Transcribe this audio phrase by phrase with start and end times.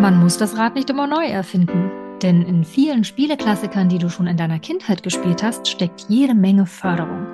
[0.00, 1.90] Man muss das Rad nicht immer neu erfinden.
[2.22, 6.66] Denn in vielen Spieleklassikern, die du schon in deiner Kindheit gespielt hast, steckt jede Menge
[6.66, 7.26] Förderung.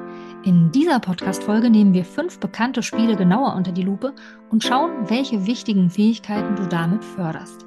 [0.45, 4.15] In dieser Podcast-Folge nehmen wir fünf bekannte Spiele genauer unter die Lupe
[4.51, 7.67] und schauen, welche wichtigen Fähigkeiten du damit förderst.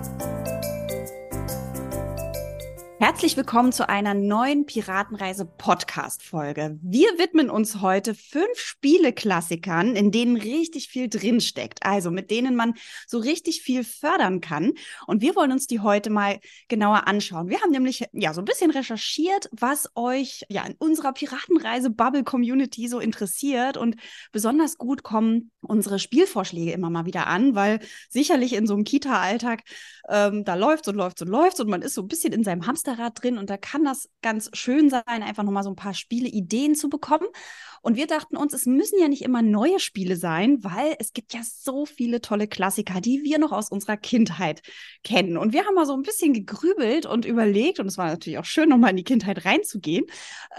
[3.01, 6.77] Herzlich willkommen zu einer neuen Piratenreise Podcast Folge.
[6.83, 12.75] Wir widmen uns heute fünf Spieleklassikern, in denen richtig viel drinsteckt, also mit denen man
[13.07, 14.73] so richtig viel fördern kann.
[15.07, 17.49] Und wir wollen uns die heute mal genauer anschauen.
[17.49, 22.23] Wir haben nämlich ja so ein bisschen recherchiert, was euch ja in unserer Piratenreise Bubble
[22.23, 23.95] Community so interessiert und
[24.31, 29.63] besonders gut kommen unsere Spielvorschläge immer mal wieder an, weil sicherlich in so einem Kita-Alltag
[30.09, 32.67] ähm, da läuft und läuft und läuft und man ist so ein bisschen in seinem
[32.67, 36.75] Hamsterrad drin und da kann das ganz schön sein, einfach nochmal so ein paar Spiele-Ideen
[36.75, 37.27] zu bekommen.
[37.81, 41.33] Und wir dachten uns, es müssen ja nicht immer neue Spiele sein, weil es gibt
[41.33, 44.61] ja so viele tolle Klassiker, die wir noch aus unserer Kindheit
[45.03, 45.37] kennen.
[45.37, 48.45] Und wir haben mal so ein bisschen gegrübelt und überlegt, und es war natürlich auch
[48.45, 50.05] schön, nochmal in die Kindheit reinzugehen,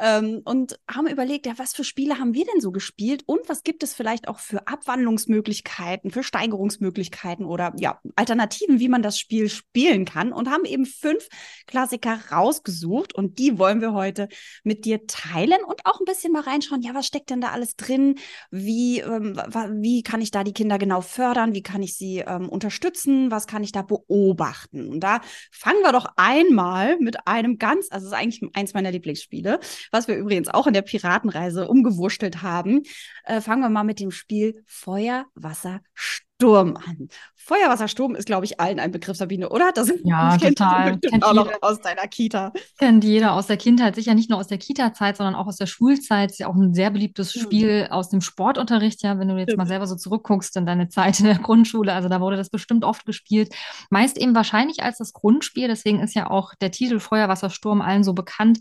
[0.00, 3.62] ähm, und haben überlegt, ja, was für Spiele haben wir denn so gespielt und was
[3.62, 9.48] gibt es vielleicht auch für Abwandlungsmöglichkeiten, für Steigerungsmöglichkeiten oder ja, Alternativen, wie man das Spiel
[9.48, 11.28] spielen kann und haben eben fünf
[11.66, 14.28] Klassiker rausgesucht und die wollen wir heute
[14.64, 17.76] mit dir teilen und auch ein bisschen mal reinschauen, ja, was steckt denn da alles
[17.76, 18.18] drin?
[18.50, 19.36] Wie, ähm,
[19.82, 21.52] wie kann ich da die Kinder genau fördern?
[21.52, 23.30] Wie kann ich sie ähm, unterstützen?
[23.30, 24.88] Was kann ich da beobachten?
[24.88, 25.20] Und da
[25.50, 29.60] fangen wir doch einmal mit einem ganz, also es ist eigentlich eins meiner Lieblingsspiele,
[29.90, 32.82] was wir übrigens auch in der Piratenreise umgewurschtelt haben.
[33.24, 36.31] Äh, fangen wir mal mit dem Spiel Feuer, Wasser, Sturm.
[36.42, 37.08] Sturm an.
[37.36, 39.72] Feuerwassersturm ist, glaube ich, allen ein Begriff, Sabine, oder?
[39.72, 40.98] Das ja, kennt total.
[40.98, 42.52] Kennt auch noch aus deiner Kita.
[42.78, 45.66] Kennt jeder aus der Kindheit, sicher nicht nur aus der Kita-Zeit, sondern auch aus der
[45.66, 46.30] Schulzeit.
[46.30, 47.42] Ist ja auch ein sehr beliebtes hm.
[47.42, 49.58] Spiel aus dem Sportunterricht, ja, wenn du jetzt Stimmt.
[49.58, 51.92] mal selber so zurückguckst in deine Zeit in der Grundschule.
[51.92, 53.54] Also da wurde das bestimmt oft gespielt.
[53.90, 55.68] Meist eben wahrscheinlich als das Grundspiel.
[55.68, 58.60] Deswegen ist ja auch der Titel Feuerwassersturm allen so bekannt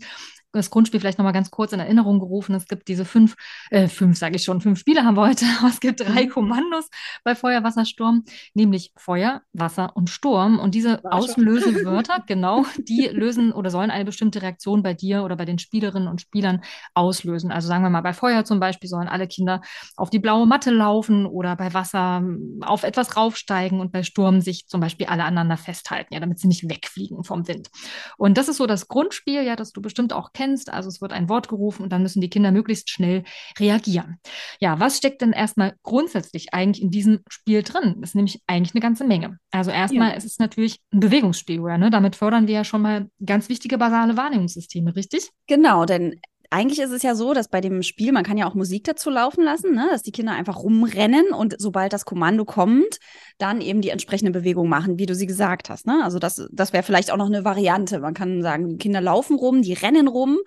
[0.52, 2.54] das Grundspiel vielleicht nochmal ganz kurz in Erinnerung gerufen.
[2.54, 3.34] Es gibt diese fünf,
[3.70, 6.30] äh, fünf sage ich schon, fünf Spiele haben wir heute, aber es gibt drei mhm.
[6.30, 6.88] Kommandos
[7.24, 8.24] bei Feuer, Wasser, Sturm,
[8.54, 10.58] nämlich Feuer, Wasser und Sturm.
[10.58, 15.44] Und diese Auslösewörter, genau, die lösen oder sollen eine bestimmte Reaktion bei dir oder bei
[15.44, 16.62] den Spielerinnen und Spielern
[16.94, 17.50] auslösen.
[17.50, 19.62] Also sagen wir mal, bei Feuer zum Beispiel sollen alle Kinder
[19.96, 24.40] auf die blaue Matte laufen oder bei Wasser hm, auf etwas raufsteigen und bei Sturm
[24.40, 27.70] sich zum Beispiel alle aneinander festhalten, ja, damit sie nicht wegfliegen vom Wind.
[28.18, 30.72] Und das ist so das Grundspiel, ja, das du bestimmt auch kennst kennst.
[30.72, 33.24] Also es wird ein Wort gerufen und dann müssen die Kinder möglichst schnell
[33.58, 34.18] reagieren.
[34.60, 37.96] Ja, was steckt denn erstmal grundsätzlich eigentlich in diesem Spiel drin?
[38.00, 39.38] Das ist nämlich eigentlich eine ganze Menge.
[39.50, 40.16] Also erstmal ja.
[40.16, 41.90] ist es natürlich ein Bewegungsspiel, ne?
[41.90, 45.30] Damit fördern wir ja schon mal ganz wichtige basale Wahrnehmungssysteme, richtig?
[45.46, 46.20] Genau, denn
[46.52, 49.08] eigentlich ist es ja so, dass bei dem Spiel, man kann ja auch Musik dazu
[49.08, 49.88] laufen lassen, ne?
[49.90, 52.98] dass die Kinder einfach rumrennen und sobald das Kommando kommt,
[53.38, 55.86] dann eben die entsprechende Bewegung machen, wie du sie gesagt hast.
[55.86, 56.00] Ne?
[56.04, 58.00] Also das, das wäre vielleicht auch noch eine Variante.
[58.00, 60.38] Man kann sagen, die Kinder laufen rum, die rennen rum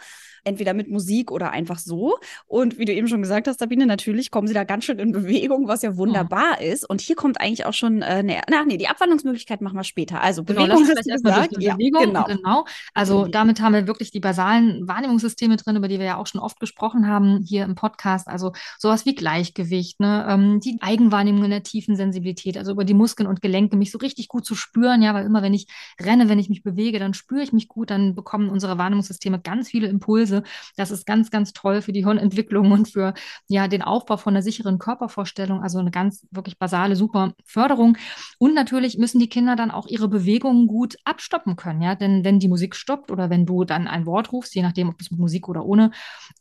[0.46, 2.18] entweder mit Musik oder einfach so.
[2.48, 5.12] Und wie du eben schon gesagt hast, Sabine, natürlich kommen sie da ganz schön in
[5.12, 6.72] Bewegung, was ja wunderbar ja.
[6.72, 6.90] ist.
[6.90, 10.22] Und hier kommt eigentlich auch schon, äh, ne, na, nee, die Abwandlungsmöglichkeit machen wir später.
[10.22, 11.56] Also genau, Bewegung hast du gesagt.
[11.60, 12.24] Ja, Bewegung, genau.
[12.26, 12.66] genau.
[12.94, 16.42] Also damit haben wir wirklich die basalen Wahrnehmungssysteme drin, über die wir ja auch schon
[16.42, 18.28] oft gesprochen haben hier im Podcast.
[18.28, 20.26] Also sowas wie Gleichgewicht, ne?
[20.30, 23.98] Ähm, die Eigenwahrnehmung in der tiefen Sensibilität, also über die Muskeln und Gelenke mich so
[23.98, 25.68] richtig gut zu spüren, ja, weil immer wenn ich
[26.00, 29.70] renne, wenn ich mich bewege, dann spüre ich mich gut, dann bekommen unsere Wahrnehmungssysteme ganz
[29.70, 30.44] viele Impulse Weise.
[30.76, 33.14] Das ist ganz, ganz toll für die Hirnentwicklung und für
[33.48, 35.62] ja den Aufbau von einer sicheren Körpervorstellung.
[35.62, 37.98] Also eine ganz wirklich basale, super Förderung.
[38.38, 41.82] Und natürlich müssen die Kinder dann auch ihre Bewegungen gut abstoppen können.
[41.82, 44.90] Ja, denn wenn die Musik stoppt oder wenn du dann ein Wort rufst, je nachdem,
[44.90, 45.92] ob du es mit Musik oder ohne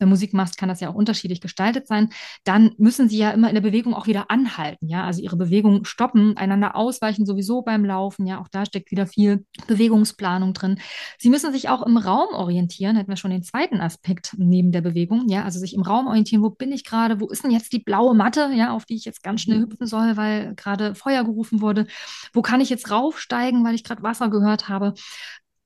[0.00, 2.10] äh, Musik machst, kann das ja auch unterschiedlich gestaltet sein.
[2.44, 4.88] Dann müssen sie ja immer in der Bewegung auch wieder anhalten.
[4.88, 8.26] Ja, also ihre Bewegung stoppen, einander ausweichen sowieso beim Laufen.
[8.26, 10.78] Ja, auch da steckt wieder viel Bewegungsplanung drin.
[11.18, 12.96] Sie müssen sich auch im Raum orientieren.
[12.96, 16.42] Hätten wir schon den zweiten Aspekt neben der Bewegung, ja, also sich im Raum orientieren,
[16.42, 19.04] wo bin ich gerade, wo ist denn jetzt die blaue Matte, ja, auf die ich
[19.04, 19.62] jetzt ganz schnell mhm.
[19.64, 21.86] hüpfen soll, weil gerade Feuer gerufen wurde,
[22.32, 24.94] wo kann ich jetzt raufsteigen, weil ich gerade Wasser gehört habe.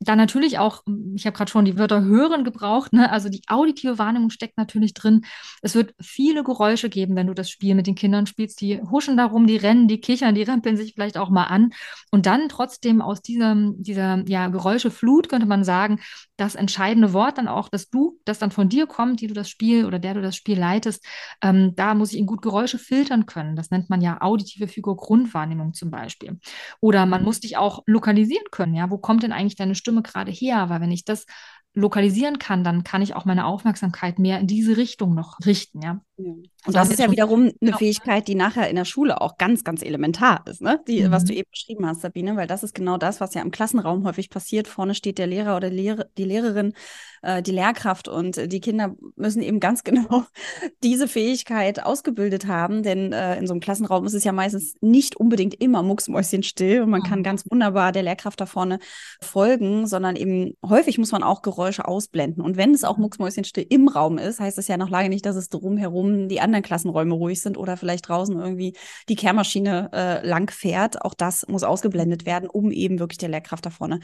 [0.00, 0.84] dann natürlich auch,
[1.16, 3.10] ich habe gerade schon die Wörter hören gebraucht, ne?
[3.10, 5.24] also die auditive Wahrnehmung steckt natürlich drin.
[5.60, 8.60] Es wird viele Geräusche geben, wenn du das Spiel mit den Kindern spielst.
[8.60, 11.70] Die huschen darum, die rennen, die kichern, die rempeln sich vielleicht auch mal an.
[12.12, 16.00] Und dann trotzdem aus diesem, dieser ja, Geräuscheflut könnte man sagen,
[16.38, 19.50] das entscheidende Wort dann auch, dass du, das dann von dir kommt, die du das
[19.50, 21.04] Spiel oder der du das Spiel leitest,
[21.42, 23.56] ähm, da muss ich in gut Geräusche filtern können.
[23.56, 26.38] Das nennt man ja auditive Figur-Grundwahrnehmung zum Beispiel.
[26.80, 28.74] Oder man muss dich auch lokalisieren können.
[28.74, 30.70] Ja, wo kommt denn eigentlich deine Stimme gerade her?
[30.70, 31.26] Weil wenn ich das
[31.78, 36.00] lokalisieren kann, dann kann ich auch meine Aufmerksamkeit mehr in diese Richtung noch richten, ja.
[36.18, 36.24] ja.
[36.66, 37.78] Und also das ist ja wiederum eine genau.
[37.78, 40.80] Fähigkeit, die nachher in der Schule auch ganz, ganz elementar ist, ne?
[40.88, 41.12] Die, mhm.
[41.12, 44.04] was du eben beschrieben hast, Sabine, weil das ist genau das, was ja im Klassenraum
[44.04, 44.66] häufig passiert.
[44.66, 46.74] Vorne steht der Lehrer oder Lehrer, die Lehrerin,
[47.22, 50.24] äh, die Lehrkraft und die Kinder müssen eben ganz genau
[50.82, 55.16] diese Fähigkeit ausgebildet haben, denn äh, in so einem Klassenraum ist es ja meistens nicht
[55.16, 57.06] unbedingt immer mucksmäuschenstill und man mhm.
[57.06, 58.80] kann ganz wunderbar der Lehrkraft da vorne
[59.22, 62.42] folgen, sondern eben häufig muss man auch Geräusche ausblenden.
[62.42, 65.36] Und wenn es auch mucksmäuschenstill im Raum ist, heißt das ja noch lange nicht, dass
[65.36, 68.74] es drumherum die anderen Klassenräume ruhig sind oder vielleicht draußen irgendwie
[69.08, 71.02] die Kehrmaschine äh, lang fährt.
[71.02, 74.00] Auch das muss ausgeblendet werden, um eben wirklich der Lehrkraft da vorne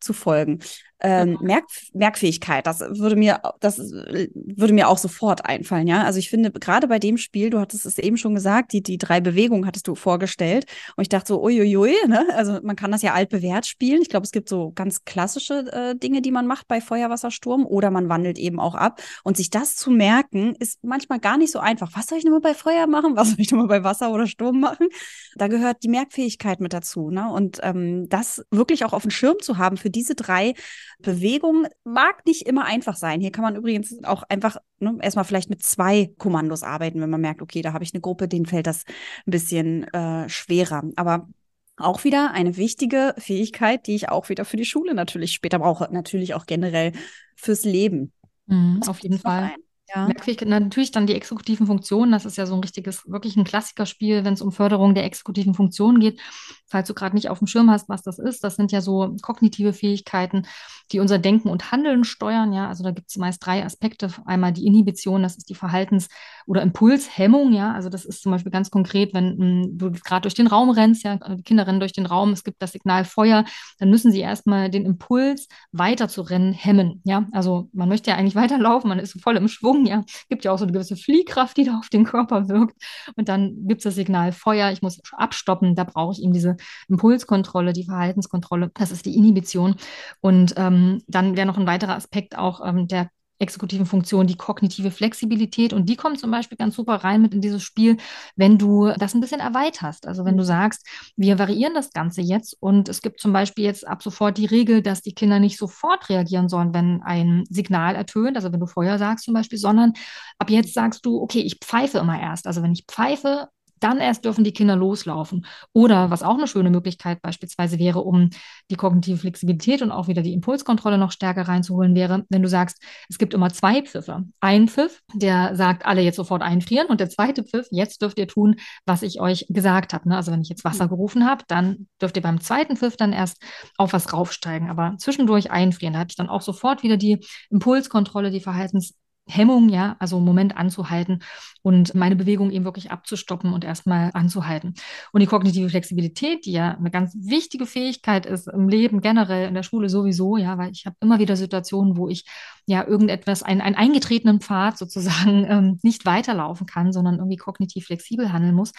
[0.00, 0.60] zu folgen.
[1.00, 1.42] Ähm, genau.
[1.42, 6.02] Merk Merkfähigkeit, das würde mir, das würde mir auch sofort einfallen, ja.
[6.02, 8.98] Also ich finde, gerade bei dem Spiel, du hattest es eben schon gesagt, die, die
[8.98, 10.64] drei Bewegungen hattest du vorgestellt.
[10.96, 12.26] Und ich dachte so, uiuiui, ne?
[12.34, 14.02] Also man kann das ja altbewährt spielen.
[14.02, 17.90] Ich glaube, es gibt so ganz klassische äh, Dinge, die man macht bei Feuerwassersturm oder
[17.90, 19.00] man wandelt eben auch ab.
[19.22, 21.90] Und sich das zu merken, ist manchmal gar nicht so einfach.
[21.94, 23.16] Was soll ich nochmal bei Feuer machen?
[23.16, 24.88] Was soll ich nochmal bei Wasser oder Sturm machen?
[25.36, 27.30] Da gehört die Merkfähigkeit mit dazu, ne?
[27.30, 30.54] Und ähm, das wirklich auch auf dem Schirm zu haben für diese drei
[31.00, 33.20] Bewegung mag nicht immer einfach sein.
[33.20, 37.20] Hier kann man übrigens auch einfach ne, erstmal vielleicht mit zwei Kommandos arbeiten, wenn man
[37.20, 38.84] merkt, okay, da habe ich eine Gruppe, denen fällt das
[39.26, 40.82] ein bisschen äh, schwerer.
[40.96, 41.28] Aber
[41.76, 45.88] auch wieder eine wichtige Fähigkeit, die ich auch wieder für die Schule natürlich später brauche,
[45.92, 46.92] natürlich auch generell
[47.36, 48.12] fürs Leben.
[48.46, 49.52] Mhm, auf jeden Fall.
[49.54, 49.67] Ein.
[49.94, 50.06] Ja.
[50.06, 52.12] Merkfähigkeit, natürlich dann die exekutiven Funktionen.
[52.12, 55.54] Das ist ja so ein richtiges, wirklich ein Klassikerspiel, wenn es um Förderung der exekutiven
[55.54, 56.20] Funktionen geht.
[56.66, 59.16] Falls du gerade nicht auf dem Schirm hast, was das ist, das sind ja so
[59.22, 60.46] kognitive Fähigkeiten,
[60.92, 62.52] die unser Denken und Handeln steuern.
[62.52, 64.10] Ja, also da gibt es meist drei Aspekte.
[64.26, 66.08] Einmal die Inhibition, das ist die Verhaltens-
[66.46, 67.52] oder Impulshemmung.
[67.52, 70.46] Ja, also das ist zum Beispiel ganz konkret, wenn mh, hm, du gerade durch den
[70.46, 73.44] Raum rennst, ja, die Kinder rennen durch den Raum, es gibt das Signal Feuer,
[73.78, 77.00] dann müssen sie erstmal den Impuls weiter zu rennen hemmen.
[77.04, 79.77] Ja, also man möchte ja eigentlich weiterlaufen, man ist voll im Schwung.
[79.86, 82.76] Ja, gibt ja auch so eine gewisse Fliehkraft, die da auf den Körper wirkt.
[83.16, 86.56] Und dann gibt es das Signal Feuer, ich muss abstoppen, da brauche ich eben diese
[86.88, 89.76] Impulskontrolle, die Verhaltenskontrolle, das ist die Inhibition.
[90.20, 94.90] Und ähm, dann wäre noch ein weiterer Aspekt auch ähm, der exekutiven Funktion die kognitive
[94.90, 97.96] Flexibilität und die kommt zum Beispiel ganz super rein mit in dieses Spiel,
[98.36, 100.06] wenn du das ein bisschen erweiterst.
[100.06, 100.48] Also wenn du mhm.
[100.48, 100.86] sagst,
[101.16, 104.82] wir variieren das Ganze jetzt und es gibt zum Beispiel jetzt ab sofort die Regel,
[104.82, 108.98] dass die Kinder nicht sofort reagieren sollen, wenn ein Signal ertönt, also wenn du Feuer
[108.98, 109.92] sagst zum Beispiel, sondern
[110.38, 112.46] ab jetzt sagst du, okay, ich pfeife immer erst.
[112.46, 113.48] Also wenn ich pfeife,
[113.80, 115.46] dann erst dürfen die Kinder loslaufen.
[115.72, 118.30] Oder was auch eine schöne Möglichkeit beispielsweise wäre, um
[118.70, 122.82] die kognitive Flexibilität und auch wieder die Impulskontrolle noch stärker reinzuholen, wäre, wenn du sagst,
[123.08, 124.24] es gibt immer zwei Pfiffe.
[124.40, 128.28] Ein Pfiff, der sagt, alle jetzt sofort einfrieren und der zweite Pfiff, jetzt dürft ihr
[128.28, 130.08] tun, was ich euch gesagt habe.
[130.08, 130.16] Ne?
[130.16, 133.42] Also wenn ich jetzt Wasser gerufen habe, dann dürft ihr beim zweiten Pfiff dann erst
[133.76, 135.94] auf was raufsteigen, aber zwischendurch einfrieren.
[135.94, 137.18] Da habe ich dann auch sofort wieder die
[137.50, 138.94] Impulskontrolle, die Verhaltens
[139.28, 141.22] Hemmung, ja, also einen Moment anzuhalten
[141.62, 144.74] und meine Bewegung eben wirklich abzustoppen und erstmal anzuhalten.
[145.12, 149.54] Und die kognitive Flexibilität, die ja eine ganz wichtige Fähigkeit ist im Leben generell, in
[149.54, 152.24] der Schule sowieso, ja, weil ich habe immer wieder Situationen, wo ich
[152.66, 158.32] ja irgendetwas, einen, einen eingetretenen Pfad sozusagen ähm, nicht weiterlaufen kann, sondern irgendwie kognitiv flexibel
[158.32, 158.72] handeln muss.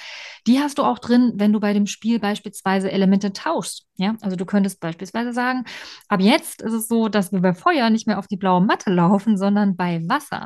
[0.48, 3.88] Die hast du auch drin, wenn du bei dem Spiel beispielsweise Elemente tauschst.
[3.98, 5.66] Ja, also du könntest beispielsweise sagen,
[6.08, 8.92] ab jetzt ist es so, dass wir bei Feuer nicht mehr auf die blaue Matte
[8.92, 10.39] laufen, sondern bei Wasser.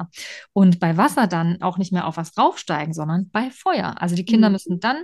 [0.53, 3.95] Und bei Wasser dann auch nicht mehr auf was draufsteigen, sondern bei Feuer.
[4.01, 4.53] Also die Kinder mhm.
[4.53, 5.03] müssen dann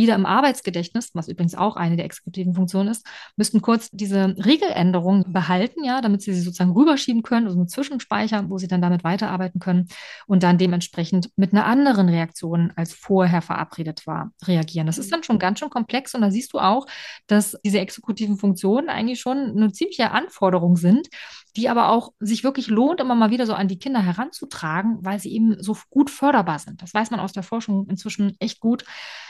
[0.00, 5.32] wieder im Arbeitsgedächtnis, was übrigens auch eine der exekutiven Funktionen ist, müssten kurz diese Regeländerung
[5.32, 9.04] behalten, ja, damit sie sie sozusagen rüberschieben können, also einen Zwischenspeicher, wo sie dann damit
[9.04, 9.88] weiterarbeiten können
[10.26, 14.86] und dann dementsprechend mit einer anderen Reaktion als vorher verabredet war, reagieren.
[14.86, 16.86] Das ist dann schon ganz schön komplex und da siehst du auch,
[17.26, 21.08] dass diese exekutiven Funktionen eigentlich schon eine ziemliche Anforderung sind,
[21.56, 25.18] die aber auch sich wirklich lohnt, immer mal wieder so an die Kinder heranzutragen, weil
[25.18, 26.82] sie eben so gut förderbar sind.
[26.82, 28.84] Das weiß man aus der Forschung inzwischen echt gut,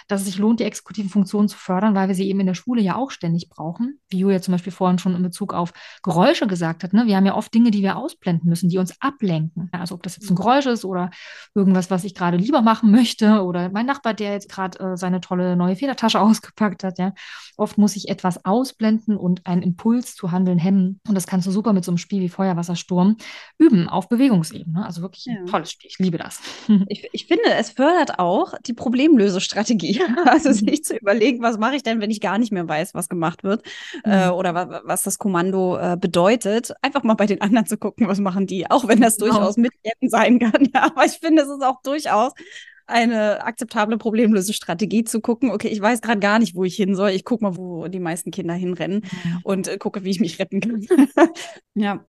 [0.09, 2.55] dass es sich lohnt, die exekutiven Funktionen zu fördern, weil wir sie eben in der
[2.55, 3.99] Schule ja auch ständig brauchen.
[4.09, 6.93] Wie Julia zum Beispiel vorhin schon in Bezug auf Geräusche gesagt hat.
[6.93, 7.07] Ne?
[7.07, 9.69] Wir haben ja oft Dinge, die wir ausblenden müssen, die uns ablenken.
[9.73, 11.11] Also ob das jetzt ein Geräusch ist oder
[11.55, 15.21] irgendwas, was ich gerade lieber machen möchte oder mein Nachbar, der jetzt gerade äh, seine
[15.21, 16.99] tolle neue Federtasche ausgepackt hat.
[16.99, 17.13] Ja?
[17.57, 21.01] Oft muss ich etwas ausblenden und einen Impuls zu handeln hemmen.
[21.09, 23.17] Und das kannst du super mit so einem Spiel wie Feuerwassersturm
[23.59, 24.85] üben auf Bewegungsebene.
[24.85, 25.91] Also wirklich ein tolles Spiel.
[25.91, 26.41] Ich liebe das.
[26.89, 30.01] Ich, ich finde, es fördert auch die Problemlösestrategie.
[30.25, 30.50] Also mhm.
[30.65, 33.45] sich zu überlegen, was mache ich denn, wenn ich gar nicht mehr weiß, was gemacht
[33.45, 33.63] wird
[34.05, 34.33] äh, mhm.
[34.33, 36.73] oder wa was das Kommando äh, bedeutet.
[36.83, 39.33] Einfach mal bei den anderen zu gucken, was machen die, auch wenn das genau.
[39.33, 40.51] durchaus mitwirken sein kann.
[40.75, 42.33] Ja, aber ich finde, es ist auch durchaus
[42.87, 47.11] eine akzeptable Problemlösestrategie zu gucken, okay, ich weiß gerade gar nicht, wo ich hin soll.
[47.11, 49.39] Ich gucke mal, wo die meisten Kinder hinrennen mhm.
[49.43, 50.87] und äh, gucke, wie ich mich retten kann.
[51.75, 52.05] ja.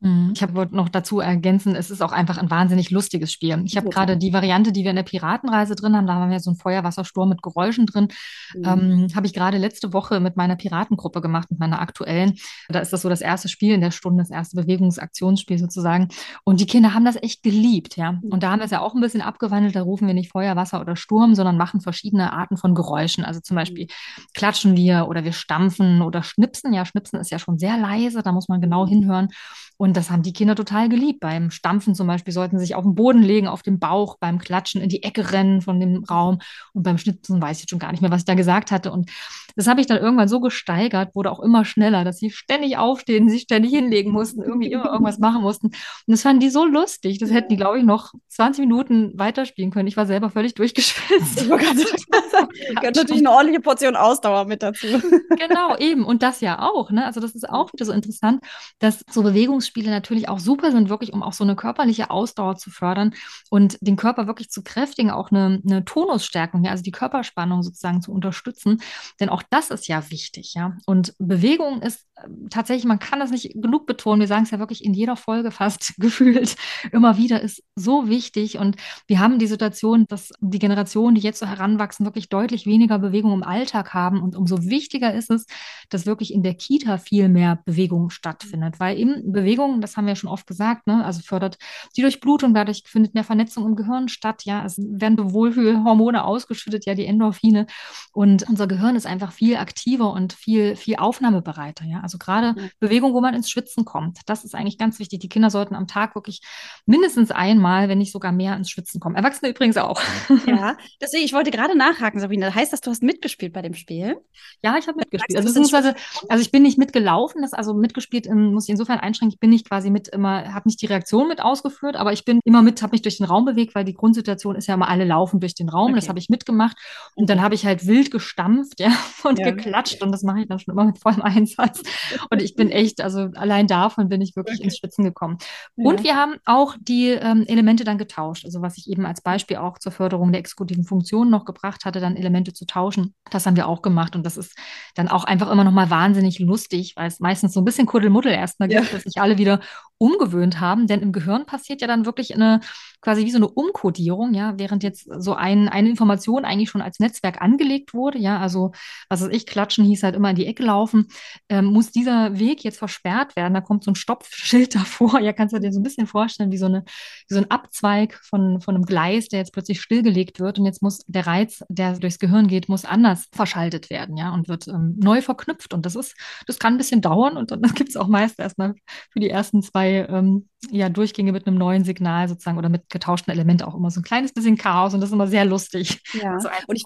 [0.00, 0.32] Mhm.
[0.34, 3.62] Ich habe noch dazu ergänzen, es ist auch einfach ein wahnsinnig lustiges Spiel.
[3.64, 6.40] Ich habe gerade die Variante, die wir in der Piratenreise drin haben, da haben wir
[6.40, 8.08] so einen Feuerwassersturm mit Geräuschen drin,
[8.54, 8.64] mhm.
[8.64, 12.34] ähm, habe ich gerade letzte Woche mit meiner Piratengruppe gemacht, mit meiner aktuellen.
[12.68, 16.08] Da ist das so das erste Spiel in der Stunde, das erste Bewegungsaktionsspiel sozusagen.
[16.44, 18.20] Und die Kinder haben das echt geliebt, ja.
[18.28, 20.56] Und da haben wir es ja auch ein bisschen abgewandelt, da rufen wir nicht Feuer,
[20.56, 23.24] Wasser oder Sturm, sondern machen verschiedene Arten von Geräuschen.
[23.24, 23.86] Also zum Beispiel
[24.34, 26.72] klatschen wir oder wir stampfen oder schnipsen.
[26.72, 29.28] Ja, schnipsen ist ja schon sehr leise, da muss man genau hinhören.
[29.76, 31.20] Und das haben die Kinder total geliebt.
[31.20, 34.38] Beim Stampfen zum Beispiel sollten sie sich auf den Boden legen, auf den Bauch, beim
[34.38, 36.38] Klatschen in die Ecke rennen von dem Raum.
[36.72, 38.92] Und beim Schnipsen weiß ich jetzt schon gar nicht mehr, was ich da gesagt hatte.
[38.92, 39.10] Und
[39.56, 43.28] das habe ich dann irgendwann so gesteigert, wurde auch immer schneller, dass sie ständig aufstehen,
[43.28, 45.66] sich ständig hinlegen mussten, irgendwie immer irgendwas machen mussten.
[45.68, 45.76] Und
[46.06, 47.18] das fanden die so lustig.
[47.18, 49.86] Das hätten die, glaube ich, noch 20 Minuten weiterspielen können.
[49.86, 51.42] Ich war selber völlig durchgeschwitzt.
[51.42, 51.66] Ich gehört
[52.96, 54.86] natürlich eine ordentliche Portion Ausdauer mit dazu.
[55.30, 56.04] Genau, eben.
[56.04, 56.90] Und das ja auch.
[56.90, 57.04] Ne?
[57.04, 58.42] Also das ist auch wieder so interessant,
[58.78, 59.22] dass so
[59.64, 63.14] Bewegungsspiele natürlich auch super sind, wirklich, um auch so eine körperliche Ausdauer zu fördern
[63.50, 68.02] und den Körper wirklich zu kräftigen, auch eine, eine Tonusstärkung, ja, also die Körperspannung sozusagen
[68.02, 68.80] zu unterstützen.
[69.20, 70.76] Denn auch das ist ja wichtig, ja.
[70.86, 74.20] Und Bewegung ist äh, tatsächlich, man kann das nicht genug betonen.
[74.20, 76.56] Wir sagen es ja wirklich in jeder Folge fast gefühlt
[76.92, 78.58] immer wieder, ist so wichtig.
[78.58, 82.98] Und wir haben die Situation, dass die Generationen, die jetzt so heranwachsen, wirklich deutlich weniger
[82.98, 84.22] Bewegung im Alltag haben.
[84.22, 85.46] Und umso wichtiger ist es,
[85.88, 88.80] dass wirklich in der Kita viel mehr Bewegung stattfindet.
[88.80, 91.58] Weil eben Bewegung, das haben wir ja schon oft gesagt, ne, also fördert
[91.96, 94.44] die Durchblutung, dadurch findet mehr Vernetzung im Gehirn statt.
[94.44, 97.66] Ja, es werden Wohlfühlhormone ausgeschüttet, ja, die Endorphine.
[98.12, 101.84] Und unser Gehirn ist einfach viel aktiver und viel, viel aufnahmebereiter.
[101.84, 102.68] Ja, also gerade ja.
[102.80, 104.20] Bewegung, wo man ins Schwitzen kommt.
[104.26, 105.20] Das ist eigentlich ganz wichtig.
[105.20, 106.40] Die Kinder sollten am Tag wirklich
[106.86, 109.16] mindestens einmal, wenn nicht sogar mehr, ins Schwitzen kommen.
[109.16, 110.00] Erwachsene übrigens auch.
[110.46, 112.54] Ja, deswegen, ich wollte gerade nachhaken, Sabine.
[112.54, 114.16] Heißt das, du hast mitgespielt bei dem Spiel?
[114.62, 115.36] Ja, ich habe mitgespielt.
[115.36, 115.94] Also, beziehungsweise,
[116.28, 119.68] also ich bin nicht mitgelaufen, das also mitgespielt, in, muss ich insofern einschränken, bin nicht
[119.68, 122.92] quasi mit immer, habe nicht die Reaktion mit ausgeführt, aber ich bin immer mit, habe
[122.92, 125.68] mich durch den Raum bewegt, weil die Grundsituation ist ja immer, alle laufen durch den
[125.68, 125.90] Raum.
[125.90, 125.96] Okay.
[125.96, 126.78] Das habe ich mitgemacht.
[127.14, 128.90] Und dann habe ich halt wild gestampft, ja,
[129.22, 129.50] und ja.
[129.50, 130.02] geklatscht.
[130.02, 131.82] Und das mache ich dann schon immer mit vollem Einsatz.
[132.30, 134.64] Und ich bin echt, also allein davon bin ich wirklich okay.
[134.64, 135.36] ins Schwitzen gekommen.
[135.76, 135.90] Ja.
[135.90, 138.46] Und wir haben auch die ähm, Elemente dann getauscht.
[138.46, 142.00] Also was ich eben als Beispiel auch zur Förderung der exekutiven Funktion noch gebracht hatte,
[142.00, 143.14] dann Elemente zu tauschen.
[143.30, 144.16] Das haben wir auch gemacht.
[144.16, 144.56] Und das ist
[144.94, 148.32] dann auch einfach immer noch mal wahnsinnig lustig, weil es meistens so ein bisschen Kuddelmuddel
[148.32, 148.90] erstmal gibt, ja.
[148.90, 149.60] dass sich alle wieder
[149.98, 150.86] umgewöhnt haben.
[150.86, 152.60] Denn im Gehirn passiert ja dann wirklich eine
[153.04, 157.00] quasi wie so eine Umkodierung, ja, während jetzt so ein, eine Information eigentlich schon als
[157.00, 158.72] Netzwerk angelegt wurde, ja, also
[159.10, 161.08] was weiß ich, klatschen hieß halt immer in die Ecke laufen,
[161.50, 163.52] ähm, muss dieser Weg jetzt versperrt werden.
[163.52, 165.20] Da kommt so ein Stoppschild davor.
[165.20, 166.82] Ja, kannst du dir so ein bisschen vorstellen, wie so, eine,
[167.28, 170.82] wie so ein Abzweig von, von einem Gleis, der jetzt plötzlich stillgelegt wird und jetzt
[170.82, 174.96] muss der Reiz, der durchs Gehirn geht, muss anders verschaltet werden, ja, und wird ähm,
[174.98, 175.74] neu verknüpft.
[175.74, 178.74] Und das ist, das kann ein bisschen dauern und dann gibt es auch meist erstmal
[179.10, 183.30] für die ersten zwei ähm, ja, Durchgänge mit einem neuen Signal sozusagen oder mit getauschten
[183.30, 186.00] Elementen auch immer so ein kleines bisschen Chaos und das ist immer sehr lustig.
[186.14, 186.84] Ja, so und ich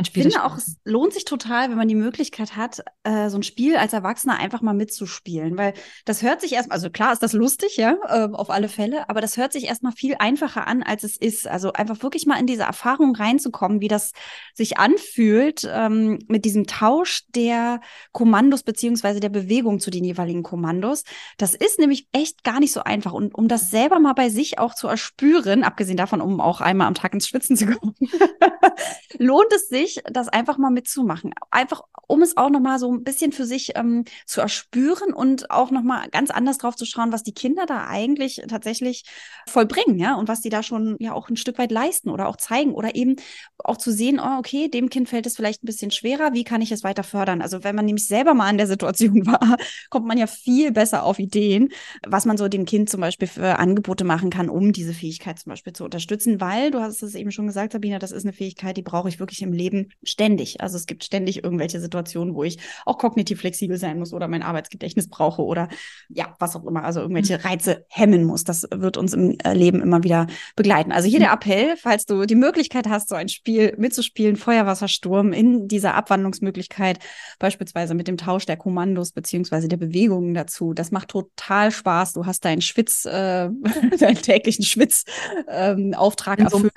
[0.00, 3.42] ich finde auch, es lohnt sich total, wenn man die Möglichkeit hat, äh, so ein
[3.42, 7.32] Spiel als Erwachsener einfach mal mitzuspielen, weil das hört sich erstmal, also klar ist das
[7.32, 11.04] lustig, ja, äh, auf alle Fälle, aber das hört sich erstmal viel einfacher an, als
[11.04, 11.46] es ist.
[11.46, 14.12] Also einfach wirklich mal in diese Erfahrung reinzukommen, wie das
[14.54, 17.80] sich anfühlt ähm, mit diesem Tausch der
[18.12, 21.04] Kommandos beziehungsweise der Bewegung zu den jeweiligen Kommandos.
[21.38, 23.12] Das ist nämlich echt gar nicht so einfach.
[23.12, 26.86] Und um das selber mal bei sich auch zu erspüren, abgesehen davon, um auch einmal
[26.86, 27.94] am Tag ins Schwitzen zu kommen,
[29.18, 31.32] lohnt es sich, wichtig, das einfach mal mitzumachen.
[31.50, 35.70] Einfach, um es auch nochmal so ein bisschen für sich ähm, zu erspüren und auch
[35.70, 39.04] nochmal ganz anders drauf zu schauen, was die Kinder da eigentlich tatsächlich
[39.48, 42.36] vollbringen, ja, und was die da schon ja auch ein Stück weit leisten oder auch
[42.36, 43.16] zeigen oder eben
[43.58, 46.62] auch zu sehen, oh, okay, dem Kind fällt es vielleicht ein bisschen schwerer, wie kann
[46.62, 47.42] ich es weiter fördern?
[47.42, 49.56] Also wenn man nämlich selber mal in der Situation war,
[49.90, 51.70] kommt man ja viel besser auf Ideen,
[52.06, 55.50] was man so dem Kind zum Beispiel für Angebote machen kann, um diese Fähigkeit zum
[55.50, 58.76] Beispiel zu unterstützen, weil du hast es eben schon gesagt, Sabina, das ist eine Fähigkeit,
[58.76, 60.60] die brauche ich wirklich im Leben ständig.
[60.60, 64.42] Also es gibt ständig irgendwelche Situationen, wo ich auch kognitiv flexibel sein muss oder mein
[64.42, 65.68] Arbeitsgedächtnis brauche oder
[66.08, 67.44] ja, was auch immer, also irgendwelche mhm.
[67.44, 68.44] Reize hemmen muss.
[68.44, 70.92] Das wird uns im äh, Leben immer wieder begleiten.
[70.92, 71.34] Also hier der mhm.
[71.34, 76.98] Appell, falls du die Möglichkeit hast, so ein Spiel mitzuspielen, Feuerwassersturm in dieser Abwandlungsmöglichkeit,
[77.38, 80.74] beispielsweise mit dem Tausch der Kommandos beziehungsweise der Bewegungen dazu.
[80.74, 82.12] Das macht total Spaß.
[82.14, 83.48] Du hast deinen Schwitz, äh,
[83.98, 86.72] deinen täglichen Schwitzauftrag ähm, erfüllt.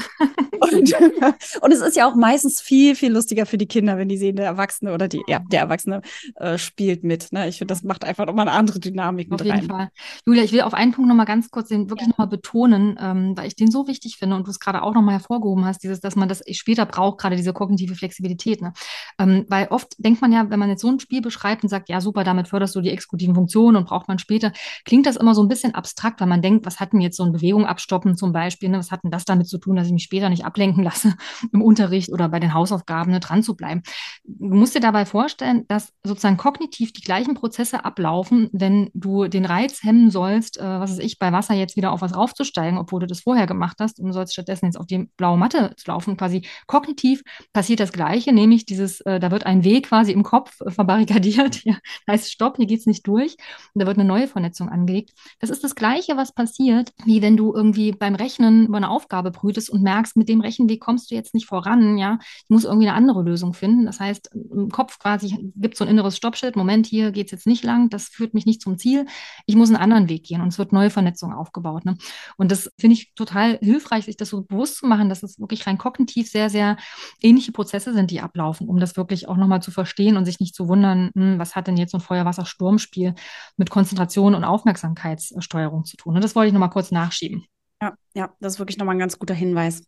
[0.59, 0.93] Und,
[1.61, 4.35] und, es ist ja auch meistens viel, viel lustiger für die Kinder, wenn die sehen,
[4.35, 6.01] der Erwachsene oder die, ja, der Erwachsene
[6.35, 7.31] äh, spielt mit.
[7.31, 7.47] Ne?
[7.47, 9.51] Ich finde, das macht einfach nochmal eine andere Dynamik auf mit rein.
[9.51, 9.89] Auf jeden Fall.
[10.25, 12.11] Julia, ich will auf einen Punkt nochmal ganz kurz den wirklich ja.
[12.11, 15.15] nochmal betonen, ähm, weil ich den so wichtig finde und du es gerade auch nochmal
[15.15, 18.61] hervorgehoben hast, dieses, dass man das später braucht, gerade diese kognitive Flexibilität.
[18.61, 18.73] Ne?
[19.19, 21.89] Ähm, weil oft denkt man ja, wenn man jetzt so ein Spiel beschreibt und sagt,
[21.89, 24.51] ja super, damit förderst du die exekutiven Funktionen und braucht man später,
[24.85, 27.23] klingt das immer so ein bisschen abstrakt, weil man denkt, was hat denn jetzt so
[27.23, 28.77] eine Bewegung abstoppen zum Beispiel, ne?
[28.77, 31.15] was hat denn das damit zu tun, dass ich mich später nicht ablenken lasse
[31.51, 33.83] im Unterricht oder bei den Hausaufgaben ne, dran zu bleiben.
[34.23, 39.45] Du musst dir dabei vorstellen, dass sozusagen kognitiv die gleichen Prozesse ablaufen, wenn du den
[39.45, 43.01] Reiz hemmen sollst, äh, was weiß ich, bei Wasser jetzt wieder auf was raufzusteigen, obwohl
[43.01, 46.17] du das vorher gemacht hast und sollst stattdessen jetzt auf die blaue Matte laufen.
[46.17, 50.59] Quasi kognitiv passiert das Gleiche, nämlich dieses, äh, da wird ein Weg quasi im Kopf
[50.61, 51.55] äh, verbarrikadiert.
[51.63, 51.77] Hier
[52.09, 53.35] heißt Stopp, hier geht es nicht durch.
[53.73, 55.11] Und da wird eine neue Vernetzung angelegt.
[55.39, 59.31] Das ist das Gleiche, was passiert, wie wenn du irgendwie beim Rechnen über eine Aufgabe
[59.31, 62.19] brütest und merkst, mit dem Rechenweg kommst du jetzt nicht voran, ja.
[62.43, 63.85] Ich muss irgendwie eine andere Lösung finden.
[63.85, 66.55] Das heißt, im Kopf quasi gibt es so ein inneres Stoppschild.
[66.55, 67.89] Moment, hier geht es jetzt nicht lang.
[67.89, 69.05] Das führt mich nicht zum Ziel.
[69.45, 71.85] Ich muss einen anderen Weg gehen und es wird neue Vernetzung aufgebaut.
[71.85, 71.97] Ne?
[72.37, 75.65] Und das finde ich total hilfreich, sich das so bewusst zu machen, dass es wirklich
[75.67, 76.77] rein kognitiv sehr, sehr
[77.21, 80.55] ähnliche Prozesse sind, die ablaufen, um das wirklich auch nochmal zu verstehen und sich nicht
[80.55, 83.15] zu wundern, hm, was hat denn jetzt so ein Feuer-Wasser-Sturmspiel
[83.57, 86.15] mit Konzentration und Aufmerksamkeitssteuerung zu tun.
[86.15, 87.45] Und das wollte ich nochmal kurz nachschieben.
[87.81, 89.83] Ja, ja, das ist wirklich nochmal ein ganz guter Hinweis.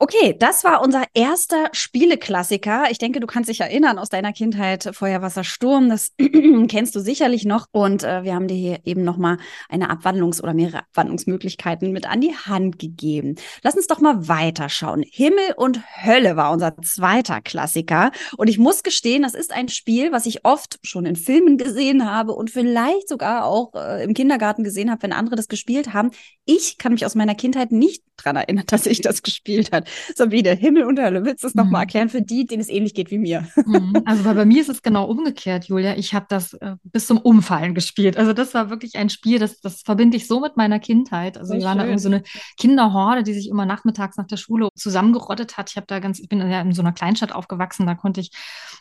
[0.00, 2.90] Okay, das war unser erster Spieleklassiker.
[2.90, 5.88] Ich denke, du kannst dich erinnern aus deiner Kindheit Feuer, Wasser, Sturm.
[5.88, 6.10] Das
[6.68, 7.66] kennst du sicherlich noch.
[7.70, 12.20] Und äh, wir haben dir hier eben nochmal eine Abwandlungs- oder mehrere Abwandlungsmöglichkeiten mit an
[12.20, 13.36] die Hand gegeben.
[13.62, 15.04] Lass uns doch mal weiterschauen.
[15.08, 18.10] Himmel und Hölle war unser zweiter Klassiker.
[18.36, 22.10] Und ich muss gestehen, das ist ein Spiel, was ich oft schon in Filmen gesehen
[22.10, 26.10] habe und vielleicht sogar auch äh, im Kindergarten gesehen habe, wenn andere das gespielt haben.
[26.44, 29.86] Ich kann mich aus meiner Kindheit nicht dran erinnern, dass ich das gespielt habe.
[30.14, 31.84] Sabine, Himmel und Hölle, willst du es nochmal mhm.
[31.84, 33.46] erklären für die, denen es ähnlich geht wie mir?
[33.66, 34.02] Mhm.
[34.04, 35.96] Also bei mir ist es genau umgekehrt, Julia.
[35.96, 38.16] Ich habe das äh, bis zum Umfallen gespielt.
[38.16, 41.38] Also das war wirklich ein Spiel, das, das verbinde ich so mit meiner Kindheit.
[41.38, 42.22] Also wir waren da irgendwie so eine
[42.58, 45.70] Kinderhorde, die sich immer nachmittags nach der Schule zusammengerottet hat.
[45.70, 48.30] Ich habe da ganz, ich bin ja in so einer Kleinstadt aufgewachsen, da konnte ich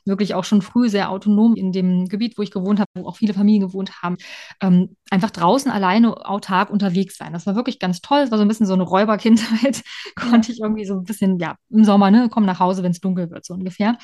[0.06, 3.18] wirklich auch schon früh sehr autonom in dem Gebiet, wo ich gewohnt habe, wo auch
[3.18, 4.18] viele Familien gewohnt haben,
[4.62, 7.34] ähm, einfach draußen alleine autark unterwegs sein.
[7.34, 8.20] Das war wirklich ganz toll.
[8.20, 9.84] Es war so ein bisschen so eine Räuberkindheit.
[10.16, 13.00] Konnte ich irgendwie so ein bisschen, ja, im Sommer, ne, komm nach Hause, wenn es
[13.00, 13.98] dunkel wird, so ungefähr.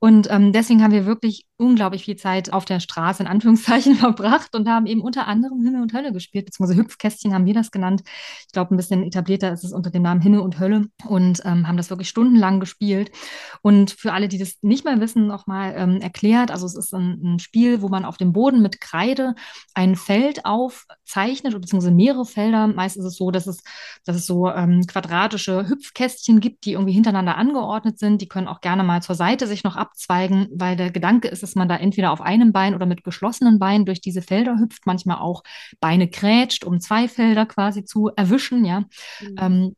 [0.00, 4.54] Und ähm, deswegen haben wir wirklich unglaublich viel Zeit auf der Straße in Anführungszeichen verbracht
[4.56, 8.02] und haben eben unter anderem Himmel und Hölle gespielt, beziehungsweise Hüpfkästchen haben wir das genannt.
[8.46, 11.68] Ich glaube, ein bisschen etablierter ist es unter dem Namen Himmel und Hölle und ähm,
[11.68, 13.12] haben das wirklich stundenlang gespielt.
[13.62, 17.20] Und für alle, die das nicht mehr wissen, nochmal ähm, erklärt, also es ist ein,
[17.22, 19.34] ein, Spiel, wo man auf dem Boden mit Kreide
[19.74, 22.66] ein Feld aufzeichnet, beziehungsweise mehrere Felder.
[22.66, 23.62] Meist ist es so, dass es,
[24.04, 28.20] dass es so ähm, quadratische Hüpfkästchen gibt, die irgendwie hintereinander angeordnet sind.
[28.20, 31.54] Die können auch gerne mal zur Seite sich noch abzweigen, weil der Gedanke ist, dass
[31.54, 35.18] man da entweder auf einem Bein oder mit geschlossenen Beinen durch diese Felder hüpft, manchmal
[35.18, 35.42] auch
[35.78, 38.80] Beine krätscht, um zwei Felder quasi zu erwischen, ja.
[39.20, 39.36] Mhm.
[39.38, 39.76] Ähm,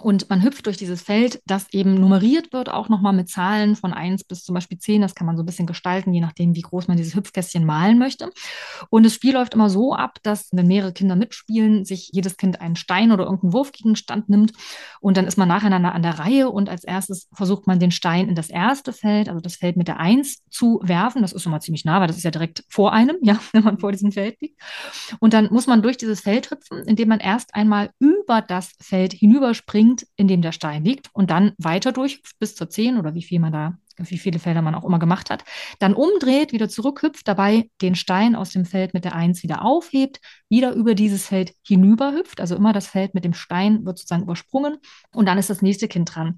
[0.00, 3.92] und man hüpft durch dieses Feld, das eben nummeriert wird, auch nochmal mit Zahlen von
[3.92, 5.00] 1 bis zum Beispiel 10.
[5.00, 7.98] Das kann man so ein bisschen gestalten, je nachdem, wie groß man dieses Hüpfkästchen malen
[7.98, 8.30] möchte.
[8.90, 12.60] Und das Spiel läuft immer so ab, dass, wenn mehrere Kinder mitspielen, sich jedes Kind
[12.60, 14.52] einen Stein oder irgendeinen Wurfgegenstand nimmt.
[15.00, 18.28] Und dann ist man nacheinander an der Reihe und als erstes versucht man den Stein
[18.28, 21.22] in das erste Feld, also das Feld mit der 1, zu werfen.
[21.22, 23.78] Das ist immer ziemlich nah, weil das ist ja direkt vor einem, ja, wenn man
[23.78, 24.60] vor diesem Feld liegt.
[25.20, 27.90] Und dann muss man durch dieses Feld hüpfen, indem man erst einmal
[28.24, 32.54] über das Feld hinüberspringt springt, in dem der Stein liegt und dann weiter durch bis
[32.54, 35.44] zur 10 oder wie viel man da wie viele Felder man auch immer gemacht hat,
[35.78, 40.20] dann umdreht, wieder zurückhüpft, dabei den Stein aus dem Feld mit der Eins wieder aufhebt,
[40.48, 44.78] wieder über dieses Feld hinüberhüpft, also immer das Feld mit dem Stein wird sozusagen übersprungen
[45.12, 46.36] und dann ist das nächste Kind dran.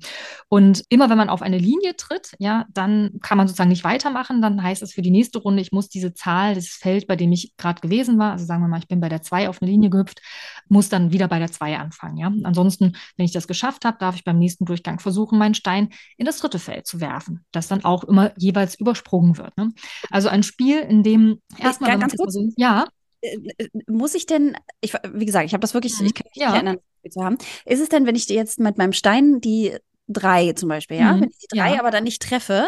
[0.49, 4.43] Und immer wenn man auf eine Linie tritt, ja, dann kann man sozusagen nicht weitermachen,
[4.43, 7.33] dann heißt es für die nächste Runde, ich muss diese Zahl, dieses Feld, bei dem
[7.33, 9.71] ich gerade gewesen war, also sagen wir mal, ich bin bei der 2 auf eine
[9.71, 10.21] Linie gehüpft,
[10.69, 12.33] muss dann wieder bei der 2 anfangen, ja.
[12.45, 16.27] Ansonsten, wenn ich das geschafft habe, darf ich beim nächsten Durchgang versuchen, meinen Stein in
[16.27, 19.57] das dritte Feld zu werfen das dann auch immer jeweils übersprungen wird.
[19.57, 19.73] Ne?
[20.11, 21.91] Also ein Spiel, in dem erstmal.
[21.91, 22.37] Ja, ganz kurz.
[22.57, 22.87] Ja.
[23.21, 26.07] Äh, äh, muss ich denn, ich, wie gesagt, ich habe das wirklich, mhm.
[26.07, 26.49] ich kann mich ja.
[26.49, 26.79] nicht erinnern,
[27.11, 27.39] zu haben.
[27.65, 29.77] Ist es denn, wenn ich jetzt mit meinem Stein die
[30.09, 31.23] drei zum Beispiel, ja, mhm.
[31.23, 31.81] wenn ich die drei ja.
[31.81, 32.67] aber dann nicht treffe,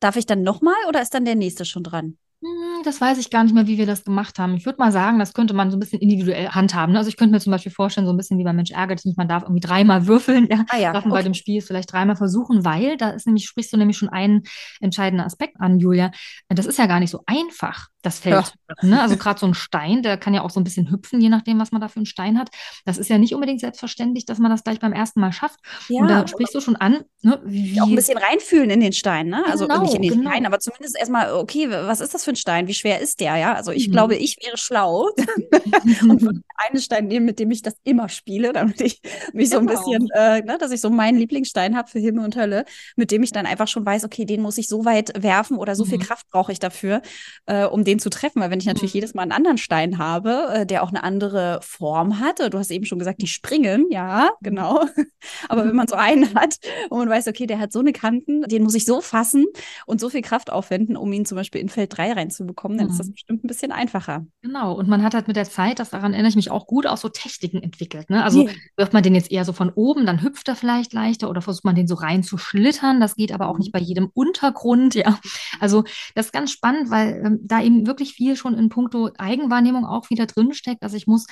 [0.00, 2.18] darf ich dann nochmal oder ist dann der nächste schon dran?
[2.40, 4.54] Hm, das weiß ich gar nicht mehr, wie wir das gemacht haben.
[4.54, 6.92] Ich würde mal sagen, das könnte man so ein bisschen individuell handhaben.
[6.92, 6.98] Ne?
[6.98, 9.18] Also ich könnte mir zum Beispiel vorstellen, so ein bisschen wie beim Mensch ärgert nicht,
[9.18, 10.46] man darf irgendwie dreimal würfeln.
[10.48, 10.64] Ja?
[10.68, 11.20] Ah ja, darf man okay.
[11.20, 14.44] bei dem Spiel vielleicht dreimal versuchen, weil da ist nämlich, sprichst du nämlich schon einen
[14.80, 16.12] entscheidenden Aspekt an, Julia.
[16.48, 18.52] Das ist ja gar nicht so einfach das Feld.
[18.82, 18.88] Ja.
[18.88, 19.02] Ne?
[19.02, 21.58] Also gerade so ein Stein, der kann ja auch so ein bisschen hüpfen, je nachdem,
[21.58, 22.50] was man da für einen Stein hat.
[22.84, 25.58] Das ist ja nicht unbedingt selbstverständlich, dass man das gleich beim ersten Mal schafft.
[25.88, 28.92] Ja, und da sprichst du schon an, ne, wie auch ein bisschen reinfühlen in den
[28.92, 29.44] Stein, ne?
[29.48, 30.30] Also genau, nicht in den genau.
[30.30, 32.68] Stein, aber zumindest erstmal, okay, was ist das für ein Stein?
[32.68, 33.54] Wie schwer ist der, ja?
[33.54, 33.92] Also ich mhm.
[33.92, 35.08] glaube, ich wäre schlau
[36.08, 39.00] und würde einen Stein nehmen, mit dem ich das immer spiele, damit ich
[39.32, 39.78] mich so ein genau.
[39.78, 42.64] bisschen, äh, ne, dass ich so meinen Lieblingsstein habe für Himmel und Hölle,
[42.96, 45.74] mit dem ich dann einfach schon weiß, okay, den muss ich so weit werfen oder
[45.74, 45.90] so mhm.
[45.90, 47.02] viel Kraft brauche ich dafür,
[47.46, 48.40] äh, um den zu treffen.
[48.40, 48.98] Weil wenn ich natürlich mhm.
[48.98, 52.70] jedes Mal einen anderen Stein habe, äh, der auch eine andere Form hat, du hast
[52.70, 54.44] eben schon gesagt, die springen, ja, mhm.
[54.44, 54.84] genau.
[55.48, 56.56] Aber wenn man so einen hat
[56.90, 59.46] und man weiß, okay, der hat so eine Kanten, den muss ich so fassen
[59.86, 62.92] und so viel Kraft aufwenden, um ihn zum Beispiel in Feld 3 reinzubekommen, dann mhm.
[62.92, 63.12] ist das mhm.
[63.12, 64.26] bestimmt ein bisschen einfacher.
[64.42, 64.74] Genau.
[64.74, 66.96] Und man hat halt mit der Zeit, das daran erinnere ich mich auch gut, auch
[66.96, 68.10] so Techniken entwickelt.
[68.10, 68.22] Ne?
[68.22, 68.52] Also yeah.
[68.76, 71.64] wirft man den jetzt eher so von oben, dann hüpft er vielleicht leichter oder versucht
[71.64, 73.00] man den so rein zu schlittern.
[73.00, 75.18] Das geht aber auch nicht bei jedem Untergrund, ja.
[75.60, 79.86] Also das ist ganz spannend, weil ähm, da eben wirklich viel schon in puncto Eigenwahrnehmung
[79.86, 80.82] auch wieder drinsteckt.
[80.82, 81.26] Also ich muss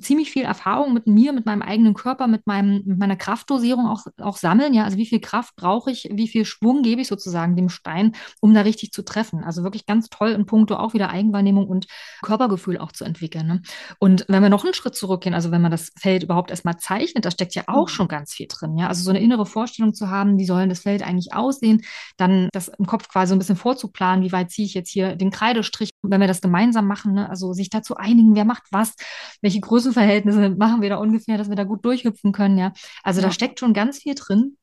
[0.00, 4.06] ziemlich viel Erfahrung mit mir, mit meinem eigenen Körper, mit, meinem, mit meiner Kraftdosierung auch,
[4.20, 4.74] auch sammeln.
[4.74, 8.12] Ja, also wie viel Kraft brauche ich, wie viel Schwung gebe ich sozusagen dem Stein,
[8.40, 9.44] um da richtig zu treffen.
[9.44, 11.86] Also wirklich ganz toll in puncto auch wieder Eigenwahrnehmung und
[12.22, 13.46] Körpergefühl auch zu entwickeln.
[13.46, 13.62] Ne?
[13.98, 17.24] Und wenn wir noch einen Schritt zurückgehen, also wenn man das Feld überhaupt erstmal zeichnet,
[17.24, 17.92] da steckt ja auch mhm.
[17.92, 18.76] schon ganz viel drin.
[18.76, 21.82] Ja, also so eine innere Vorstellung zu haben, wie soll das Feld eigentlich aussehen,
[22.16, 25.30] dann das im Kopf quasi ein bisschen vorzuplanen, wie weit ziehe ich jetzt hier den
[25.30, 27.28] Kreidestrich, wenn wir das gemeinsam machen, ne?
[27.28, 28.94] also sich dazu einigen, wer macht was,
[29.42, 32.72] welche Größenverhältnisse machen wir da ungefähr, dass wir da gut durchhüpfen können, ja.
[33.02, 33.26] Also ja.
[33.26, 34.56] da steckt schon ganz viel drin.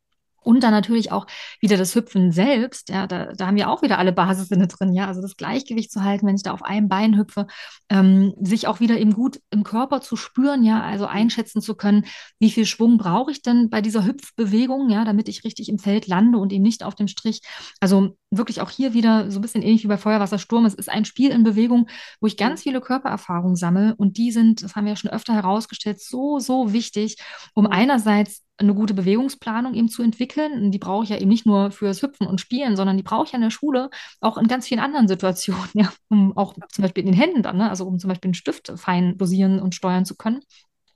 [0.43, 1.27] Und dann natürlich auch
[1.60, 5.08] wieder das Hüpfen selbst, ja, da, da haben wir auch wieder alle Basissinne drin, ja,
[5.08, 7.45] also das Gleichgewicht zu halten, wenn ich da auf einem Bein hüpfe,
[7.89, 12.06] ähm, sich auch wieder eben gut im Körper zu spüren, ja, also einschätzen zu können,
[12.39, 16.08] wie viel Schwung brauche ich denn bei dieser Hüpfbewegung, ja, damit ich richtig im Feld
[16.08, 17.41] lande und eben nicht auf dem Strich.
[17.80, 20.65] Also wirklich auch hier wieder so ein bisschen ähnlich wie bei Feuerwassersturm.
[20.65, 21.88] Es ist ein Spiel in Bewegung,
[22.19, 25.34] wo ich ganz viele Körpererfahrungen sammle und die sind, das haben wir ja schon öfter
[25.34, 27.17] herausgestellt, so, so wichtig,
[27.54, 30.71] um einerseits eine gute Bewegungsplanung eben zu entwickeln.
[30.71, 33.34] Die brauche ich ja eben nicht nur fürs Hüpfen und Spielen, sondern die brauche ich
[33.34, 37.12] in der Schule auch in ganz vielen anderen Situationen, ja, um auch zum Beispiel in
[37.12, 37.69] den Händen dann, ne?
[37.69, 40.41] also um zum Beispiel einen Stift fein dosieren und steuern zu können.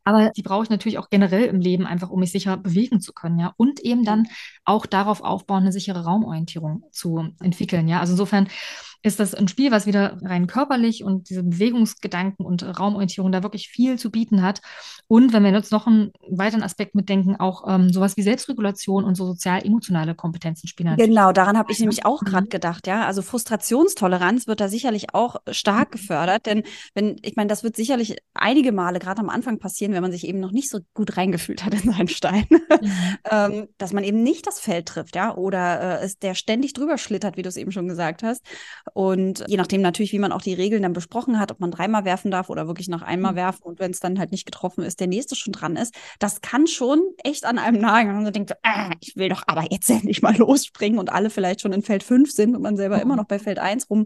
[0.08, 3.12] Aber die brauche ich natürlich auch generell im Leben, einfach um mich sicher bewegen zu
[3.12, 3.54] können, ja.
[3.58, 4.28] Und eben dann
[4.64, 8.00] auch darauf aufbauen, eine sichere Raumorientierung zu entwickeln, ja.
[8.02, 8.48] Also insofern
[9.06, 13.68] ist das ein Spiel, was wieder rein körperlich und diese Bewegungsgedanken und Raumorientierung da wirklich
[13.68, 14.62] viel zu bieten hat.
[15.08, 19.14] Und wenn wir jetzt noch einen weiteren Aspekt mitdenken, auch ähm, sowas wie Selbstregulation und
[19.14, 20.98] so sozial-emotionale Kompetenzen spielen.
[20.98, 23.06] Genau, daran habe ich nämlich auch gerade gedacht, ja.
[23.06, 25.98] Also Frustrationstoleranz wird da sicherlich auch stark mhm.
[25.98, 26.64] gefördert, denn
[26.96, 30.28] wenn, ich meine, das wird sicherlich einige Male gerade am Anfang passieren, wenn man sich
[30.28, 32.92] eben noch nicht so gut reingefühlt hat in seinen Stein, mhm.
[33.30, 36.98] ähm, dass man eben nicht das Feld trifft, ja, oder äh, es der ständig drüber
[36.98, 38.42] schlittert, wie du es eben schon gesagt hast.
[38.96, 42.06] Und je nachdem natürlich, wie man auch die Regeln dann besprochen hat, ob man dreimal
[42.06, 43.36] werfen darf oder wirklich noch einmal mhm.
[43.36, 46.40] werfen und wenn es dann halt nicht getroffen ist, der nächste schon dran ist, das
[46.40, 48.12] kann schon echt an einem nagen.
[48.12, 51.30] Und man denkt, so, ah, ich will doch aber jetzt endlich mal losspringen und alle
[51.30, 53.02] vielleicht schon in Feld 5 sind und man selber mhm.
[53.02, 54.06] immer noch bei Feld 1 rum,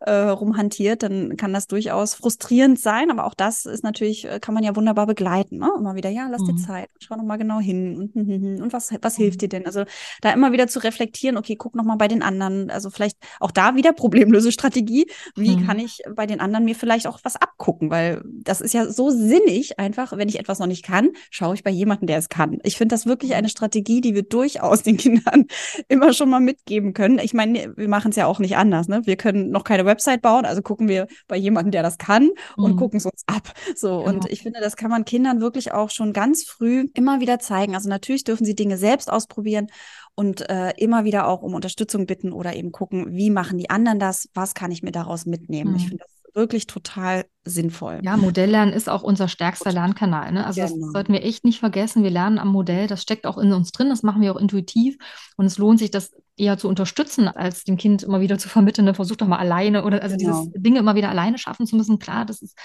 [0.00, 3.12] äh, rumhantiert, dann kann das durchaus frustrierend sein.
[3.12, 5.58] Aber auch das ist natürlich, äh, kann man ja wunderbar begleiten.
[5.58, 5.70] Ne?
[5.78, 6.56] Immer wieder, ja, lass mhm.
[6.56, 9.48] dir Zeit, schau noch mal genau hin und, und, und, und was, was hilft dir
[9.48, 9.64] denn?
[9.64, 9.84] Also
[10.22, 12.68] da immer wieder zu reflektieren, okay, guck noch mal bei den anderen.
[12.68, 15.06] Also vielleicht auch da wieder Probleme Problemlösestrategie.
[15.36, 15.66] Wie mhm.
[15.66, 17.90] kann ich bei den anderen mir vielleicht auch was abgucken?
[17.90, 21.62] Weil das ist ja so sinnig einfach, wenn ich etwas noch nicht kann, schaue ich
[21.62, 22.58] bei jemandem, der es kann.
[22.62, 25.46] Ich finde das wirklich eine Strategie, die wir durchaus den Kindern
[25.88, 27.18] immer schon mal mitgeben können.
[27.18, 28.88] Ich meine, wir machen es ja auch nicht anders.
[28.88, 29.02] Ne?
[29.04, 32.72] Wir können noch keine Website bauen, also gucken wir bei jemandem, der das kann und
[32.72, 32.76] mhm.
[32.76, 33.52] gucken es uns ab.
[33.76, 34.10] So, genau.
[34.10, 37.74] und ich finde, das kann man Kindern wirklich auch schon ganz früh immer wieder zeigen.
[37.74, 39.68] Also natürlich dürfen sie Dinge selbst ausprobieren
[40.14, 43.98] und äh, immer wieder auch um Unterstützung bitten oder eben gucken, wie machen die anderen
[43.98, 45.70] das, was kann ich mir daraus mitnehmen.
[45.70, 45.76] Mhm.
[45.76, 48.00] Ich finde das wirklich total sinnvoll.
[48.02, 50.32] Ja, Modelllernen ist auch unser stärkster Lernkanal.
[50.32, 50.44] Ne?
[50.44, 50.86] Also genau.
[50.86, 52.02] das sollten wir echt nicht vergessen.
[52.02, 54.96] Wir lernen am Modell, das steckt auch in uns drin, das machen wir auch intuitiv.
[55.36, 58.84] Und es lohnt sich, das eher zu unterstützen, als dem Kind immer wieder zu vermitteln,
[58.84, 58.94] ne?
[58.94, 60.42] versuch doch mal alleine oder also genau.
[60.42, 61.98] dieses Dinge immer wieder alleine schaffen zu müssen.
[61.98, 62.58] Klar, das ist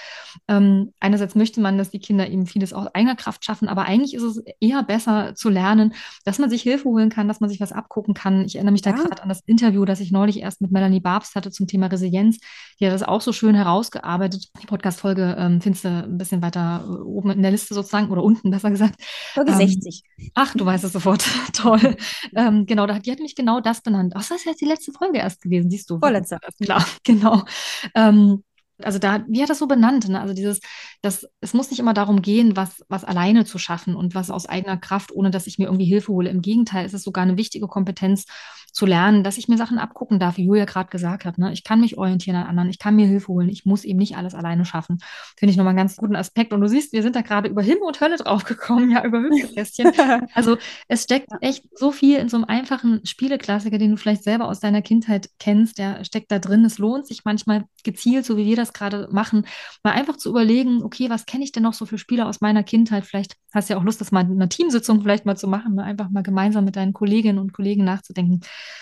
[0.48, 4.14] ähm, einerseits möchte man, dass die Kinder eben vieles aus eigener Kraft schaffen, aber eigentlich
[4.14, 7.60] ist es eher besser zu lernen, dass man sich Hilfe holen kann, dass man sich
[7.60, 8.44] was abgucken kann.
[8.44, 8.92] Ich erinnere mich ja.
[8.92, 11.86] da gerade an das Interview, das ich neulich erst mit Melanie Barbst hatte zum Thema
[11.86, 12.38] Resilienz.
[12.80, 14.48] Die hat das auch so schön herausgearbeitet.
[14.62, 18.22] Die Podcast-Folge ähm, findest du ein bisschen weiter äh, oben in der Liste sozusagen oder
[18.24, 18.96] unten besser gesagt.
[19.34, 20.02] Folge ähm, 60.
[20.34, 21.24] Ach, du weißt es sofort.
[21.52, 21.96] Toll.
[22.34, 24.14] ähm, genau, da, die hat nämlich genau das benannt.
[24.16, 25.98] Ach, das ist jetzt die letzte Folge erst gewesen, siehst du.
[25.98, 26.38] Vorletzte.
[26.62, 27.42] Klar, genau.
[27.94, 28.44] Ähm,
[28.84, 30.08] also da, wie hat das so benannt?
[30.08, 30.20] Ne?
[30.20, 30.60] Also dieses,
[31.02, 34.46] das, es muss nicht immer darum gehen, was, was alleine zu schaffen und was aus
[34.46, 36.30] eigener Kraft, ohne dass ich mir irgendwie Hilfe hole.
[36.30, 38.26] Im Gegenteil, es ist sogar eine wichtige Kompetenz
[38.72, 41.38] zu lernen, dass ich mir Sachen abgucken darf, wie Julia gerade gesagt hat.
[41.38, 41.52] Ne?
[41.52, 44.16] Ich kann mich orientieren an anderen, ich kann mir Hilfe holen, ich muss eben nicht
[44.16, 44.98] alles alleine schaffen.
[45.36, 46.52] Finde ich nochmal einen ganz guten Aspekt.
[46.52, 49.92] Und du siehst, wir sind da gerade über Himmel und Hölle draufgekommen, ja, über Hüpfkästchen.
[50.34, 50.56] also
[50.88, 54.60] es steckt echt so viel in so einem einfachen Spieleklassiker, den du vielleicht selber aus
[54.60, 56.64] deiner Kindheit kennst, der steckt da drin.
[56.64, 59.46] Es lohnt sich manchmal gezielt, so wie wir das gerade machen,
[59.82, 62.62] mal einfach zu überlegen, okay, was kenne ich denn noch so für Spiele aus meiner
[62.62, 63.04] Kindheit?
[63.04, 65.74] Vielleicht hast du ja auch Lust, das mal in einer Teamsitzung vielleicht mal zu machen,
[65.74, 65.84] ne?
[65.84, 68.40] einfach mal gemeinsam mit deinen Kolleginnen und Kollegen nachzudenken.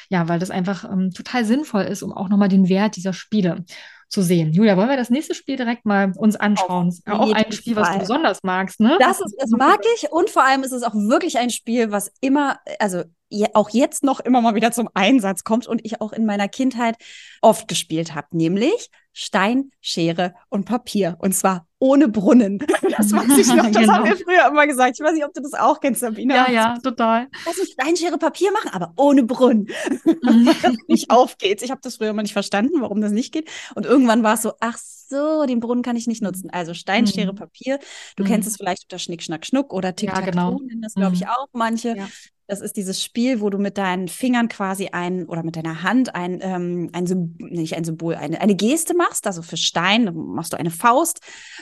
[0.08, 3.64] Ja, weil das einfach ähm, total sinnvoll ist, um auch nochmal den Wert dieser Spiele
[4.08, 4.52] zu sehen.
[4.52, 6.88] Julia, wollen wir das nächste Spiel direkt mal uns anschauen?
[7.06, 8.96] Auf auch ein Spiel, was du besonders magst, ne?
[9.00, 12.10] Das, ist, das mag ich und vor allem ist es auch wirklich ein Spiel, was
[12.20, 13.04] immer, also
[13.52, 16.96] auch jetzt noch immer mal wieder zum Einsatz kommt und ich auch in meiner Kindheit
[17.42, 21.16] oft gespielt habe, nämlich Stein, Schere und Papier.
[21.18, 22.58] Und zwar ohne Brunnen.
[22.96, 23.64] Das weiß ich noch.
[23.72, 23.92] Das genau.
[23.94, 24.96] haben wir früher immer gesagt.
[24.98, 26.34] Ich weiß nicht, ob du das auch kennst, Sabine.
[26.34, 27.26] Ja, ja, total.
[27.44, 29.66] Lass uns Stein, Schere, Papier machen, aber ohne Brunnen.
[30.04, 31.62] das nicht aufgeht.
[31.62, 33.50] Ich habe das früher immer nicht verstanden, warum das nicht geht.
[33.74, 36.50] Und irgendwann war es so, ach so, den Brunnen kann ich nicht nutzen.
[36.50, 37.08] Also Stein, mhm.
[37.08, 37.80] Schere, Papier.
[38.14, 38.28] Du mhm.
[38.28, 40.60] kennst es vielleicht unter Schnick, Schnack, Schnuck oder Tic-Tac-Toe ja, genau.
[40.80, 41.28] das, glaube ich, mhm.
[41.28, 41.96] auch manche.
[41.96, 42.08] Ja.
[42.48, 46.14] Das ist dieses Spiel, wo du mit deinen Fingern quasi ein oder mit deiner Hand
[46.14, 49.26] ein, ähm, ein Symbol, nicht ein Symbol, eine, eine Geste machst.
[49.26, 51.20] Also für Stein machst du eine Faust.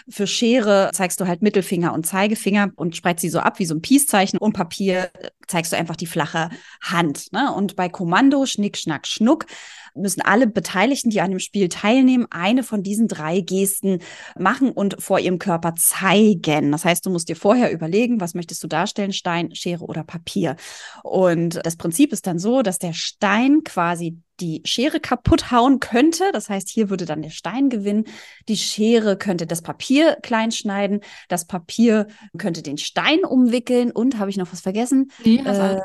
[0.08, 3.74] Für Schere zeigst du halt Mittelfinger und Zeigefinger und spreizst sie so ab wie so
[3.74, 4.38] ein Peace-Zeichen.
[4.38, 5.10] Und Papier
[5.46, 6.50] zeigst du einfach die flache
[6.82, 7.32] Hand.
[7.32, 7.52] Ne?
[7.52, 9.46] Und bei Kommando, Schnick, Schnack, Schnuck
[9.94, 14.00] müssen alle Beteiligten, die an dem Spiel teilnehmen, eine von diesen drei Gesten
[14.38, 16.72] machen und vor ihrem Körper zeigen.
[16.72, 20.56] Das heißt, du musst dir vorher überlegen, was möchtest du darstellen, Stein, Schere oder Papier.
[21.02, 26.30] Und das Prinzip ist dann so, dass der Stein quasi die Schere kaputt hauen könnte.
[26.32, 28.04] Das heißt, hier würde dann der Stein gewinnen.
[28.48, 31.00] Die Schere könnte das Papier klein schneiden.
[31.28, 32.06] Das Papier
[32.38, 33.90] könnte den Stein umwickeln.
[33.90, 35.10] Und habe ich noch was vergessen?
[35.24, 35.80] Nee, äh,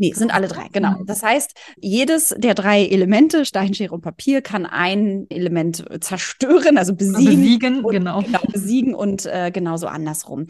[0.00, 0.92] Nee, sind alle drei, genau.
[0.92, 1.06] Mhm.
[1.06, 6.94] Das heißt, jedes der drei Elemente, Stein, Schere und Papier, kann ein Element zerstören, also
[6.94, 7.24] besiegen.
[7.24, 8.22] Besiegen, und, genau.
[8.22, 8.38] genau.
[8.52, 10.46] Besiegen und äh, genauso andersrum.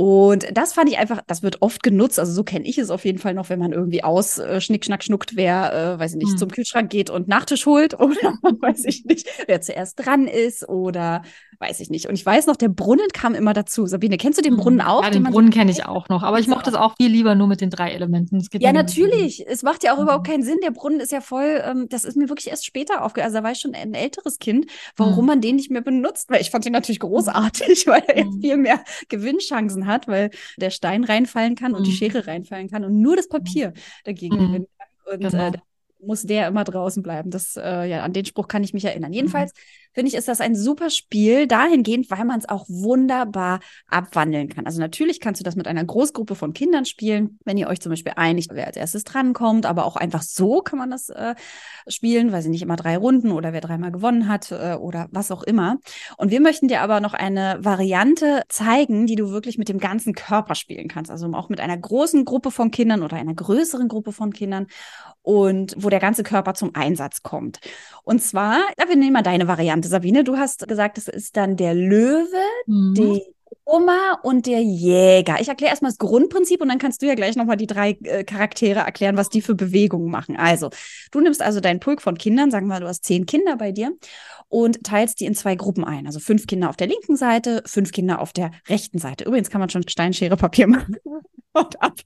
[0.00, 3.04] Und das fand ich einfach, das wird oft genutzt, also so kenne ich es auf
[3.04, 6.18] jeden Fall noch, wenn man irgendwie aus äh, Schnick, Schnack, Schnuckt, wer, äh, weiß ich
[6.18, 6.38] nicht, hm.
[6.38, 11.22] zum Kühlschrank geht und Nachtisch holt oder weiß ich nicht, wer zuerst dran ist oder
[11.60, 12.08] weiß ich nicht.
[12.08, 13.86] Und ich weiß noch, der Brunnen kam immer dazu.
[13.86, 15.02] Sabine, kennst du den Brunnen auch?
[15.02, 17.34] Ja, den, den Brunnen kenne ich auch noch, aber ich mochte es auch viel lieber
[17.34, 18.46] nur mit den drei Elementen.
[18.58, 19.44] ja, natürlich.
[19.46, 20.04] Es macht ja auch mhm.
[20.04, 20.58] überhaupt keinen Sinn.
[20.62, 23.28] Der Brunnen ist ja voll, ähm, das ist mir wirklich erst später aufgefallen.
[23.28, 24.66] Also da war ich schon ein älteres Kind,
[24.96, 25.26] warum mhm.
[25.26, 28.40] man den nicht mehr benutzt, weil ich fand ihn natürlich großartig, weil er mhm.
[28.40, 31.96] viel mehr Gewinnchancen hat, weil der Stein reinfallen kann und die mhm.
[31.96, 33.72] Schere reinfallen kann und nur das Papier
[34.04, 34.46] dagegen mhm.
[34.46, 35.14] gewinnen kann.
[35.14, 35.48] Und genau.
[35.48, 35.52] äh,
[36.00, 37.30] muss der immer draußen bleiben.
[37.30, 39.12] Das, äh, ja, an den Spruch kann ich mich erinnern.
[39.12, 39.52] Jedenfalls
[39.92, 44.66] finde ich, ist das ein super Spiel dahingehend, weil man es auch wunderbar abwandeln kann.
[44.66, 47.90] Also natürlich kannst du das mit einer Großgruppe von Kindern spielen, wenn ihr euch zum
[47.90, 51.34] Beispiel einigt, wer als erstes drankommt, aber auch einfach so kann man das äh,
[51.88, 55.32] spielen, weil sie nicht immer drei Runden oder wer dreimal gewonnen hat äh, oder was
[55.32, 55.78] auch immer.
[56.16, 60.14] Und wir möchten dir aber noch eine Variante zeigen, die du wirklich mit dem ganzen
[60.14, 61.10] Körper spielen kannst.
[61.10, 64.68] Also auch mit einer großen Gruppe von Kindern oder einer größeren Gruppe von Kindern
[65.28, 67.60] und wo der ganze Körper zum Einsatz kommt.
[68.02, 70.24] Und zwar, wir nehmen mal deine Variante, Sabine.
[70.24, 72.24] Du hast gesagt, es ist dann der Löwe,
[72.64, 72.94] mhm.
[72.94, 73.22] die
[73.70, 75.36] Oma und der Jäger.
[75.40, 78.24] Ich erkläre erstmal das Grundprinzip und dann kannst du ja gleich nochmal die drei äh,
[78.24, 80.36] Charaktere erklären, was die für Bewegungen machen.
[80.38, 80.70] Also,
[81.10, 83.70] du nimmst also deinen Pulk von Kindern, sagen wir mal, du hast zehn Kinder bei
[83.70, 83.92] dir
[84.48, 86.06] und teilst die in zwei Gruppen ein.
[86.06, 89.24] Also fünf Kinder auf der linken Seite, fünf Kinder auf der rechten Seite.
[89.24, 90.96] Übrigens kann man schon Steinschere Papier machen
[91.52, 92.00] und ab,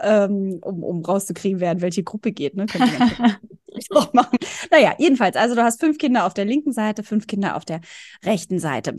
[0.00, 2.54] ähm, um, um rauszukriegen, wer in welche Gruppe geht.
[2.54, 2.66] Ne?
[3.90, 4.38] auch machen.
[4.70, 7.80] Naja, jedenfalls, also du hast fünf Kinder auf der linken Seite, fünf Kinder auf der
[8.24, 8.96] rechten Seite.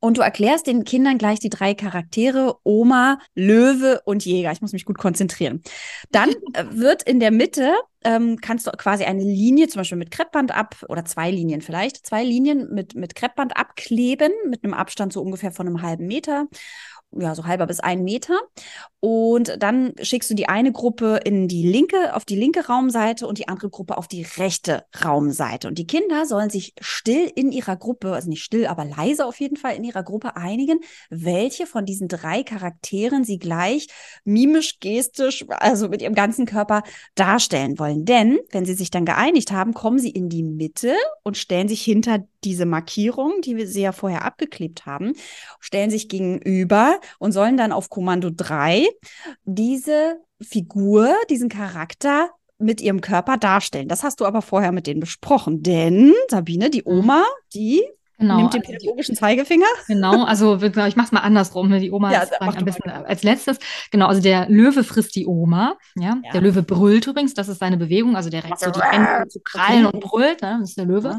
[0.00, 4.50] Und du erklärst den Kindern gleich die drei Charaktere, Oma, Löwe und Jäger.
[4.52, 5.62] Ich muss mich gut konzentrieren.
[6.10, 10.10] Dann äh, wird in der Mitte, ähm, kannst du quasi eine Linie, zum Beispiel mit
[10.10, 15.12] Kreppband ab, oder zwei Linien vielleicht, zwei Linien mit, mit Kreppband abkleben, mit einem Abstand
[15.12, 16.46] so ungefähr von einem halben Meter
[17.12, 18.38] ja, so halber bis ein Meter.
[19.00, 23.38] Und dann schickst du die eine Gruppe in die linke, auf die linke Raumseite und
[23.38, 25.68] die andere Gruppe auf die rechte Raumseite.
[25.68, 29.40] Und die Kinder sollen sich still in ihrer Gruppe, also nicht still, aber leise auf
[29.40, 33.88] jeden Fall in ihrer Gruppe einigen, welche von diesen drei Charakteren sie gleich
[34.24, 36.82] mimisch, gestisch, also mit ihrem ganzen Körper
[37.14, 38.04] darstellen wollen.
[38.04, 41.82] Denn wenn sie sich dann geeinigt haben, kommen sie in die Mitte und stellen sich
[41.82, 45.12] hinter diese Markierung, die wir sie ja vorher abgeklebt haben,
[45.58, 48.89] stellen sich gegenüber und sollen dann auf Kommando 3
[49.44, 53.88] diese Figur, diesen Charakter mit ihrem Körper darstellen.
[53.88, 56.98] Das hast du aber vorher mit denen besprochen, denn Sabine, die mhm.
[56.98, 57.24] Oma,
[57.54, 57.82] die
[58.20, 59.66] Genau, Nimmt den also pädagogischen Zeigefinger?
[59.88, 61.72] Genau, also ich mache es mal andersrum.
[61.80, 63.58] Die Oma ja, ist ein bisschen als letztes.
[63.90, 65.78] Genau, also der Löwe frisst die Oma.
[65.96, 66.18] Ja?
[66.22, 66.32] ja?
[66.32, 68.16] Der Löwe brüllt übrigens, das ist seine Bewegung.
[68.16, 70.42] Also der reckt so die Hände zu krallen und brüllt.
[70.42, 70.58] Ne?
[70.60, 71.16] Das ist der Löwe.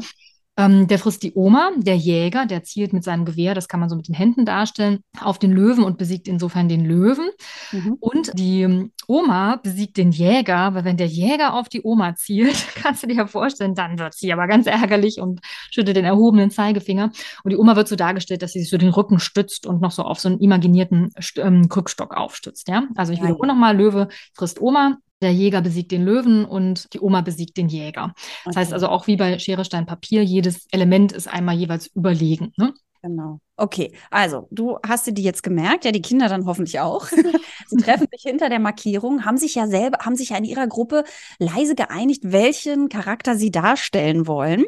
[0.62, 3.88] Ähm, der frisst die Oma, der Jäger, der zielt mit seinem Gewehr, das kann man
[3.88, 7.30] so mit den Händen darstellen, auf den Löwen und besiegt insofern den Löwen.
[7.72, 7.96] Mhm.
[8.00, 12.66] Und die ähm, Oma besiegt den Jäger, weil wenn der Jäger auf die Oma zielt,
[12.76, 16.50] kannst du dir ja vorstellen, dann wird sie aber ganz ärgerlich und schüttet den erhobenen
[16.50, 17.10] Zeigefinger.
[17.42, 19.90] Und die Oma wird so dargestellt, dass sie sich so den Rücken stützt und noch
[19.90, 22.68] so auf so einen imaginierten ähm, Krückstock aufstützt.
[22.68, 22.84] Ja?
[22.94, 27.20] Also ich wiederhole nochmal, Löwe frisst Oma, der Jäger besiegt den Löwen und die Oma
[27.20, 28.12] besiegt den Jäger.
[28.44, 28.60] Das okay.
[28.60, 32.52] heißt also auch wie bei Schere, Stein, Papier, jedes Element ist einmal jeweils überlegen.
[32.56, 32.74] Ne?
[33.02, 33.40] Genau.
[33.56, 37.06] Okay, also du hast dir die jetzt gemerkt, ja, die Kinder dann hoffentlich auch.
[37.68, 40.66] Sie treffen sich hinter der Markierung, haben sich ja selber, haben sich ja in ihrer
[40.66, 41.04] Gruppe
[41.38, 44.64] leise geeinigt, welchen Charakter sie darstellen wollen.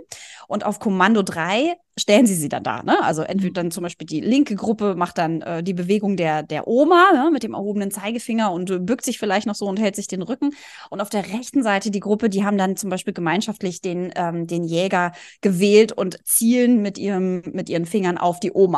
[0.49, 2.83] Und auf Kommando 3 stellen sie sie dann da.
[2.83, 3.03] Ne?
[3.03, 3.55] Also entweder mhm.
[3.55, 7.31] dann zum Beispiel die linke Gruppe macht dann äh, die Bewegung der, der Oma ne?
[7.33, 10.23] mit dem erhobenen Zeigefinger und äh, bückt sich vielleicht noch so und hält sich den
[10.23, 10.51] Rücken.
[10.91, 14.47] Und auf der rechten Seite die Gruppe, die haben dann zum Beispiel gemeinschaftlich den, ähm,
[14.47, 18.74] den Jäger gewählt und zielen mit, ihrem, mit ihren Fingern auf die Oma.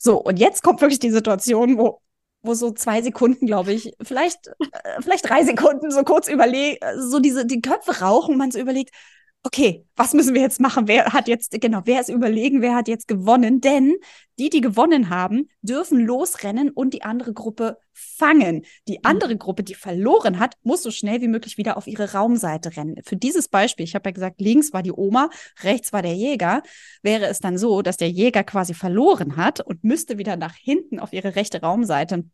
[0.00, 2.00] So, und jetzt kommt wirklich die Situation, wo
[2.42, 7.20] wo so zwei Sekunden, glaube ich, vielleicht, äh, vielleicht drei Sekunden so kurz überlegen, so
[7.20, 8.94] diese, die Köpfe rauchen, man so überlegt,
[9.42, 10.86] okay, was müssen wir jetzt machen?
[10.86, 13.60] Wer hat jetzt, genau, wer ist überlegen, wer hat jetzt gewonnen?
[13.60, 13.96] Denn
[14.38, 18.64] die, die gewonnen haben, dürfen losrennen und die andere Gruppe fangen.
[18.86, 19.04] Die mhm.
[19.04, 22.96] andere Gruppe, die verloren hat, muss so schnell wie möglich wieder auf ihre Raumseite rennen.
[23.04, 25.30] Für dieses Beispiel, ich habe ja gesagt, links war die Oma,
[25.62, 26.62] rechts war der Jäger,
[27.02, 30.98] wäre es dann so, dass der Jäger quasi verloren hat und müsste wieder nach hinten
[30.98, 32.24] auf ihre rechte Raumseite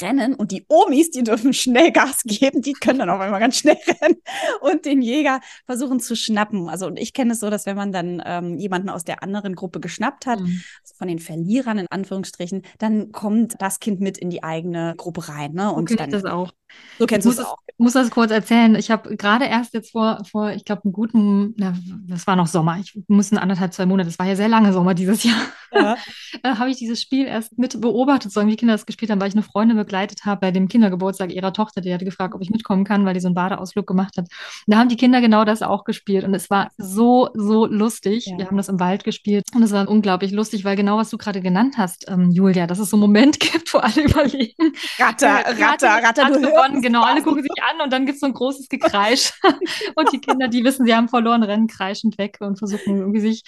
[0.00, 3.58] rennen und die Omis, die dürfen schnell Gas geben, die können dann auf einmal ganz
[3.58, 4.16] schnell rennen
[4.60, 6.68] und den Jäger versuchen zu schnappen.
[6.68, 9.54] Also und ich kenne es so, dass wenn man dann ähm, jemanden aus der anderen
[9.54, 10.62] Gruppe geschnappt hat, mhm.
[10.82, 15.28] also von den Verlierern in Anführungsstrichen, dann kommt das Kind mit in die eigene Gruppe
[15.28, 15.52] rein.
[15.52, 15.72] Ne?
[15.72, 16.52] Und okay, dann, das auch.
[16.98, 17.56] So kennst du es auch.
[17.66, 18.74] Ich muss das kurz erzählen.
[18.76, 21.74] Ich habe gerade erst jetzt vor, vor ich glaube, einem guten, na,
[22.06, 22.78] das war noch Sommer.
[22.78, 25.40] Ich muss anderthalb, zwei Monate, das war ja sehr lange Sommer dieses Jahr.
[25.72, 25.96] Ja.
[26.42, 29.28] äh, habe ich dieses Spiel erst mit beobachtet, so wie Kinder das gespielt haben, weil
[29.28, 31.80] ich eine Freundin begleitet habe bei dem Kindergeburtstag ihrer Tochter.
[31.80, 34.26] Die hatte gefragt, ob ich mitkommen kann, weil die so einen Badeausflug gemacht hat.
[34.66, 36.24] Und da haben die Kinder genau das auch gespielt.
[36.24, 38.26] Und es war so, so lustig.
[38.26, 38.38] Ja.
[38.38, 39.44] Wir haben das im Wald gespielt.
[39.54, 42.78] Und es war unglaublich lustig, weil genau was du gerade genannt hast, ähm, Julia, dass
[42.78, 44.72] es so einen Moment gibt, wo alle überlegen.
[44.98, 47.02] Ratter, äh, Ratter, Ratter, du hörst gewonnen, genau.
[47.02, 49.32] Alle gucken sich an und dann gibt es so ein großes Gekreisch.
[49.96, 53.42] und die Kinder, die wissen, sie haben verloren, rennen kreischend weg und versuchen irgendwie sich,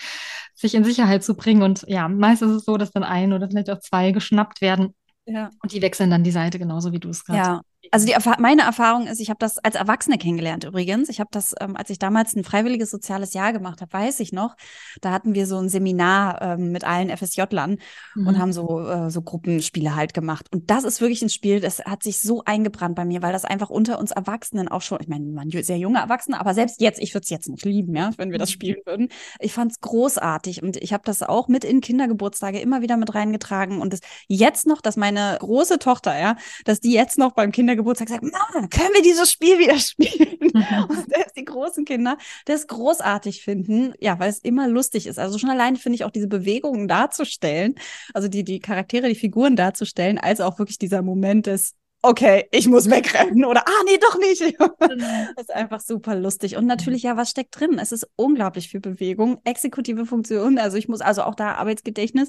[0.54, 1.62] sich in Sicherheit zu bringen.
[1.62, 4.94] Und ja, meistens ist es so, dass dann ein oder vielleicht auch zwei geschnappt werden.
[5.26, 5.50] Ja.
[5.62, 7.60] Und die wechseln dann die Seite, genauso wie du es gerade ja.
[7.90, 11.08] Also die, meine Erfahrung ist, ich habe das als Erwachsene kennengelernt übrigens.
[11.08, 14.32] Ich habe das, ähm, als ich damals ein freiwilliges soziales Jahr gemacht habe, weiß ich
[14.32, 14.56] noch,
[15.00, 17.78] da hatten wir so ein Seminar ähm, mit allen FSJ-Lern
[18.14, 18.26] mhm.
[18.26, 20.46] und haben so, äh, so Gruppenspiele halt gemacht.
[20.52, 23.44] Und das ist wirklich ein Spiel, das hat sich so eingebrannt bei mir, weil das
[23.44, 27.00] einfach unter uns Erwachsenen auch schon, ich meine, man sehr junge Erwachsene, aber selbst jetzt,
[27.00, 28.54] ich würde es jetzt nicht lieben, ja, wenn wir das mhm.
[28.54, 29.08] spielen würden.
[29.40, 33.14] Ich fand es großartig und ich habe das auch mit in Kindergeburtstage immer wieder mit
[33.14, 37.52] reingetragen und das jetzt noch, dass meine große Tochter, ja, dass die jetzt noch beim
[37.74, 40.38] Kindergeburtstag Geburtstag gesagt, Mama, können wir dieses Spiel wieder spielen?
[40.40, 40.84] Mhm.
[40.88, 45.18] Und selbst die großen Kinder das großartig finden, ja, weil es immer lustig ist.
[45.18, 47.74] Also schon alleine finde ich auch diese Bewegungen darzustellen,
[48.12, 51.74] also die, die Charaktere, die Figuren darzustellen, als auch wirklich dieser Moment des
[52.04, 54.40] okay, ich muss wegrennen oder ah, nee, doch nicht.
[54.40, 54.74] Genau.
[54.78, 56.56] das ist einfach super lustig.
[56.56, 57.78] Und natürlich, ja, was steckt drin?
[57.78, 60.58] Es ist unglaublich viel Bewegung, exekutive Funktion.
[60.58, 62.28] Also ich muss also auch da Arbeitsgedächtnis,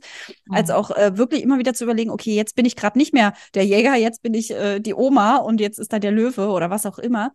[0.49, 0.75] als mhm.
[0.75, 3.65] auch äh, wirklich immer wieder zu überlegen, okay, jetzt bin ich gerade nicht mehr der
[3.65, 6.85] Jäger, jetzt bin ich äh, die Oma und jetzt ist da der Löwe oder was
[6.85, 7.31] auch immer.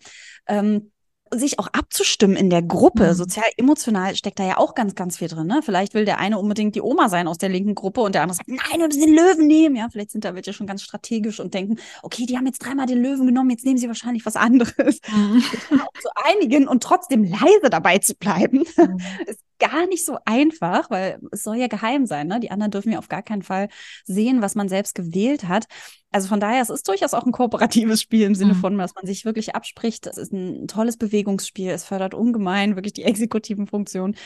[0.47, 0.91] Ähm,
[1.33, 3.09] sich auch abzustimmen in der Gruppe.
[3.09, 3.15] Mhm.
[3.15, 5.47] Sozial, emotional steckt da ja auch ganz, ganz viel drin.
[5.47, 5.61] Ne?
[5.63, 8.37] Vielleicht will der eine unbedingt die Oma sein aus der linken Gruppe und der andere
[8.37, 9.77] sagt, nein, wir müssen den Löwen nehmen.
[9.77, 12.87] Ja, vielleicht sind da welche schon ganz strategisch und denken, okay, die haben jetzt dreimal
[12.87, 15.01] den Löwen genommen, jetzt nehmen sie wahrscheinlich was anderes.
[15.11, 15.43] Mhm.
[16.01, 18.99] zu einigen und trotzdem leise dabei zu bleiben, mhm.
[19.27, 22.27] ist gar nicht so einfach, weil es soll ja geheim sein.
[22.27, 22.41] Ne?
[22.41, 23.69] Die anderen dürfen ja auf gar keinen Fall
[24.05, 25.67] sehen, was man selbst gewählt hat.
[26.13, 28.59] Also von daher, es ist durchaus auch ein kooperatives Spiel im Sinne mhm.
[28.59, 30.07] von, dass man sich wirklich abspricht.
[30.07, 31.71] Es ist ein tolles Bewegungsspiel.
[31.71, 34.17] Es fördert ungemein wirklich die exekutiven Funktionen.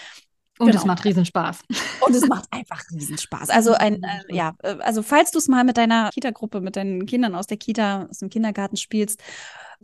[0.58, 0.78] Und genau.
[0.78, 1.60] es macht Riesenspaß.
[2.06, 3.50] Und es macht einfach Riesenspaß.
[3.50, 7.06] Also ein, äh, ja, äh, also falls du es mal mit deiner Kita-Gruppe, mit deinen
[7.06, 9.20] Kindern aus der Kita, aus dem Kindergarten spielst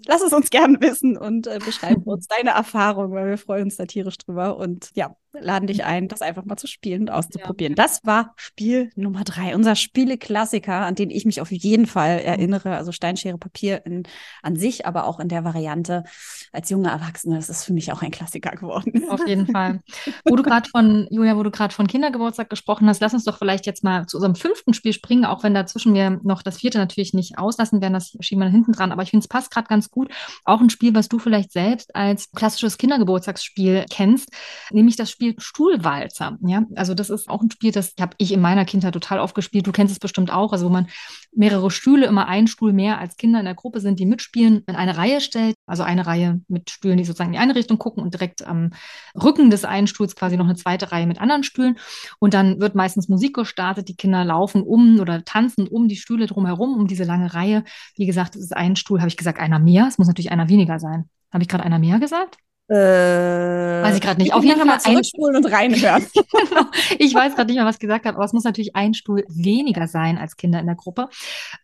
[0.07, 3.76] lass es uns gerne wissen und äh, beschreib uns deine Erfahrung, weil wir freuen uns
[3.76, 7.74] da tierisch drüber und ja, laden dich ein, das einfach mal zu spielen und auszuprobieren.
[7.76, 7.83] Ja.
[7.83, 12.76] Das war Spiel Nummer drei, unser Spieleklassiker, an den ich mich auf jeden Fall erinnere.
[12.76, 14.05] Also Steinschere Papier in,
[14.43, 16.05] an sich, aber auch in der Variante
[16.53, 17.37] als junge Erwachsene.
[17.37, 19.09] Das ist für mich auch ein Klassiker geworden.
[19.09, 19.81] Auf jeden Fall.
[20.28, 23.39] Wo du gerade von, Julia, wo du gerade von Kindergeburtstag gesprochen hast, lass uns doch
[23.39, 26.78] vielleicht jetzt mal zu unserem fünften Spiel springen, auch wenn dazwischen wir noch das vierte
[26.78, 28.93] natürlich nicht auslassen werden, das schieben wir hinten dran.
[28.93, 30.11] Aber ich finde, es passt gerade ganz gut.
[30.45, 34.31] Auch ein Spiel, was du vielleicht selbst als klassisches Kindergeburtstagsspiel kennst,
[34.70, 36.39] nämlich das Spiel Stuhlwalzer.
[36.43, 39.35] Ja, also das ist auch ein Spiel, das habe ich in meiner Kindheit total oft
[39.35, 39.66] gespielt.
[39.66, 40.89] Du kennst es bestimmt auch, also wo man
[41.33, 44.75] mehrere Stühle, immer ein Stuhl mehr als Kinder in der Gruppe sind, die mitspielen, in
[44.75, 45.55] eine Reihe stellt.
[45.66, 48.71] Also eine Reihe mit Stühlen, die sozusagen in die eine Richtung gucken und direkt am
[49.14, 51.79] Rücken des einen Stuhls quasi noch eine zweite Reihe mit anderen Stühlen.
[52.18, 53.89] Und dann wird meistens Musik gestartet.
[53.89, 57.64] Die Kinder laufen um oder tanzen um die Stühle drumherum, um diese lange Reihe.
[57.97, 59.87] Wie gesagt, es ist ein Stuhl, habe ich gesagt, einer mehr.
[59.89, 61.09] Es muss natürlich einer weniger sein.
[61.33, 62.39] Habe ich gerade einer mehr gesagt?
[62.71, 64.33] Äh, weiß ich gerade nicht.
[64.33, 66.07] Auf jeden Fall mal einspulen und reinhören.
[66.14, 66.66] genau.
[67.01, 69.25] Ich weiß gerade nicht mehr, was ich gesagt habe, aber es muss natürlich ein Stuhl
[69.29, 71.09] weniger sein als Kinder in der Gruppe.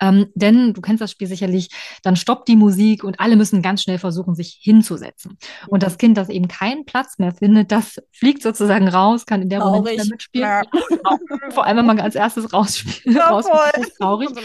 [0.00, 1.68] Ähm, denn du kennst das Spiel sicherlich,
[2.02, 5.38] dann stoppt die Musik und alle müssen ganz schnell versuchen, sich hinzusetzen.
[5.68, 9.48] Und das Kind, das eben keinen Platz mehr findet, das fliegt sozusagen raus, kann in
[9.48, 10.48] der Runde nicht mehr mitspielen.
[10.48, 10.62] Ja.
[11.50, 13.14] Vor allem, wenn man als erstes rausspielt.
[13.16, 13.40] Ja,
[13.98, 14.28] traurig.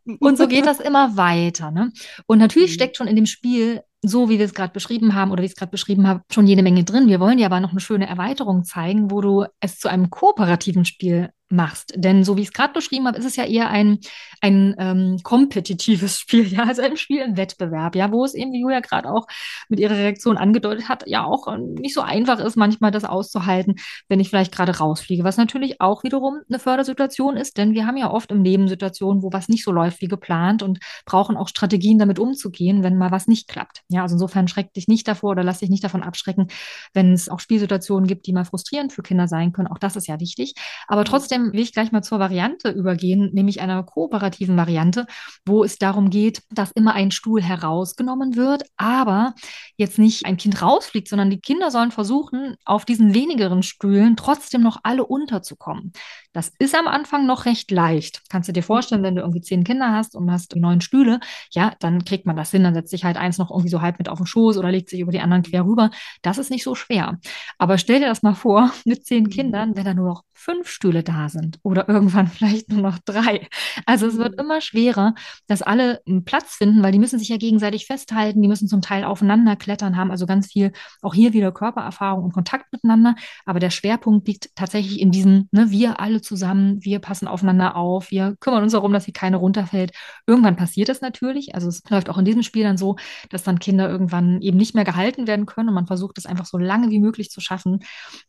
[0.00, 1.70] Und so, und so geht das immer weiter.
[1.70, 1.92] Ne?
[2.26, 2.74] Und natürlich mhm.
[2.74, 5.52] steckt schon in dem Spiel so wie wir es gerade beschrieben haben oder wie ich
[5.52, 7.08] es gerade beschrieben habe, schon jede Menge drin.
[7.08, 10.84] Wir wollen dir aber noch eine schöne Erweiterung zeigen, wo du es zu einem kooperativen
[10.84, 11.92] Spiel machst.
[11.96, 13.98] Denn so wie ich es gerade beschrieben habe, ist es ja eher ein,
[14.40, 18.60] ein ähm, kompetitives Spiel, ja, also ein Spiel im Wettbewerb, ja, wo es eben, wie
[18.60, 19.26] Julia gerade auch
[19.68, 23.76] mit ihrer Reaktion angedeutet hat, ja auch äh, nicht so einfach ist, manchmal das auszuhalten,
[24.08, 25.24] wenn ich vielleicht gerade rausfliege.
[25.24, 29.22] Was natürlich auch wiederum eine Fördersituation ist, denn wir haben ja oft im Leben Situationen,
[29.22, 33.10] wo was nicht so läuft wie geplant und brauchen auch Strategien, damit umzugehen, wenn mal
[33.10, 33.82] was nicht klappt.
[33.88, 36.48] Ja, also insofern schreck dich nicht davor oder lass dich nicht davon abschrecken,
[36.94, 39.68] wenn es auch Spielsituationen gibt, die mal frustrierend für Kinder sein können.
[39.68, 40.54] Auch das ist ja wichtig.
[40.86, 41.06] Aber mhm.
[41.06, 45.06] trotzdem trotzdem will ich gleich mal zur Variante übergehen, nämlich einer kooperativen Variante,
[45.46, 49.34] wo es darum geht, dass immer ein Stuhl herausgenommen wird, aber
[49.76, 54.62] jetzt nicht ein Kind rausfliegt, sondern die Kinder sollen versuchen, auf diesen wenigeren Stühlen trotzdem
[54.62, 55.92] noch alle unterzukommen.
[56.32, 58.22] Das ist am Anfang noch recht leicht.
[58.28, 61.20] Kannst du dir vorstellen, wenn du irgendwie zehn Kinder hast und hast neun Stühle,
[61.50, 63.98] ja, dann kriegt man das hin, dann setzt sich halt eins noch irgendwie so halb
[63.98, 65.90] mit auf den Schoß oder legt sich über die anderen quer rüber.
[66.22, 67.18] Das ist nicht so schwer.
[67.58, 71.02] Aber stell dir das mal vor, mit zehn Kindern, wenn da nur noch fünf Stühle
[71.02, 73.48] da sind oder irgendwann vielleicht nur noch drei.
[73.86, 74.40] Also es wird mhm.
[74.40, 75.14] immer schwerer,
[75.46, 78.82] dass alle einen Platz finden, weil die müssen sich ja gegenseitig festhalten, die müssen zum
[78.82, 80.72] Teil aufeinander klettern, haben also ganz viel
[81.02, 83.14] auch hier wieder Körpererfahrung und Kontakt miteinander.
[83.46, 88.10] Aber der Schwerpunkt liegt tatsächlich in diesem, ne, wir alle zusammen, wir passen aufeinander auf,
[88.10, 89.92] wir kümmern uns darum, dass hier keine runterfällt.
[90.26, 91.54] Irgendwann passiert das natürlich.
[91.54, 92.96] Also es läuft auch in diesem Spiel dann so,
[93.30, 96.46] dass dann Kinder irgendwann eben nicht mehr gehalten werden können und man versucht es einfach
[96.46, 97.80] so lange wie möglich zu schaffen.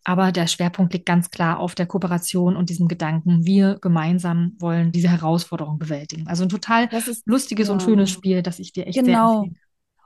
[0.03, 4.91] Aber der Schwerpunkt liegt ganz klar auf der Kooperation und diesem Gedanken, wir gemeinsam wollen
[4.91, 6.27] diese Herausforderung bewältigen.
[6.27, 6.89] Also ein total
[7.25, 7.73] lustiges ja.
[7.73, 9.43] und schönes Spiel, das ich dir echt genau.
[9.43, 9.51] sehr.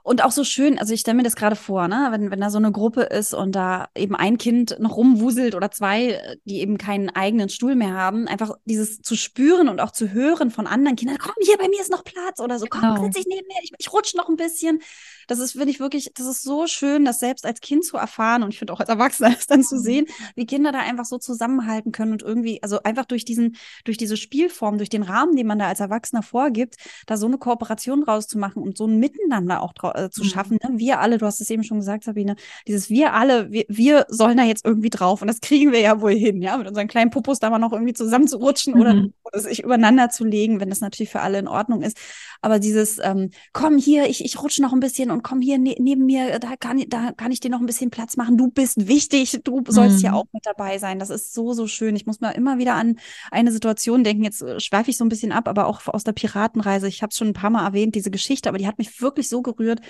[0.06, 2.48] Und auch so schön, also ich stelle mir das gerade vor, ne, wenn, wenn da
[2.48, 6.78] so eine Gruppe ist und da eben ein Kind noch rumwuselt oder zwei, die eben
[6.78, 10.94] keinen eigenen Stuhl mehr haben, einfach dieses zu spüren und auch zu hören von anderen
[10.94, 13.02] Kindern, komm hier, bei mir ist noch Platz oder so, komm, genau.
[13.02, 14.80] setz dich neben mir, ich, ich rutsch noch ein bisschen.
[15.26, 18.42] Das ist, finde ich wirklich, das ist so schön, das selbst als Kind zu erfahren
[18.42, 19.80] und ich finde auch als Erwachsener das dann zu mhm.
[19.80, 23.96] sehen, wie Kinder da einfach so zusammenhalten können und irgendwie, also einfach durch diesen, durch
[23.96, 28.02] diese Spielform, durch den Rahmen, den man da als Erwachsener vorgibt, da so eine Kooperation
[28.02, 30.28] rauszumachen und so ein Miteinander auch äh, zu mhm.
[30.28, 30.58] schaffen.
[30.62, 30.78] Ne?
[30.78, 34.36] Wir alle, du hast es eben schon gesagt, Sabine, dieses wir alle, wir, wir sollen
[34.36, 37.10] da jetzt irgendwie drauf und das kriegen wir ja wohl hin, ja, mit unseren kleinen
[37.10, 38.80] Popos da mal noch irgendwie zusammen zu rutschen mhm.
[38.80, 41.96] oder, oder sich übereinander zu legen, wenn das natürlich für alle in Ordnung ist.
[42.40, 45.74] Aber dieses, ähm, komm hier, ich, ich rutsche noch ein bisschen und komm hier ne
[45.78, 48.36] neben mir, da kann, da kann ich dir noch ein bisschen Platz machen.
[48.36, 50.04] Du bist wichtig, du sollst mhm.
[50.04, 50.98] ja auch mit dabei sein.
[50.98, 51.96] Das ist so, so schön.
[51.96, 52.98] Ich muss mal immer wieder an
[53.30, 54.24] eine Situation denken.
[54.24, 56.86] Jetzt äh, schweife ich so ein bisschen ab, aber auch aus der Piratenreise.
[56.86, 59.28] Ich habe es schon ein paar Mal erwähnt, diese Geschichte, aber die hat mich wirklich
[59.28, 59.80] so gerührt.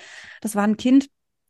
[0.41, 1.09] Das war ein Kind,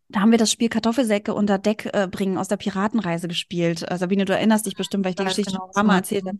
[0.09, 3.83] da haben wir das Spiel Kartoffelsäcke unter Deck äh, bringen aus der Piratenreise gespielt.
[3.89, 5.97] Äh, Sabine, du erinnerst dich bestimmt, weil ich die Geschichte genau, schon ein paar Mal
[5.97, 6.37] erzählt habe.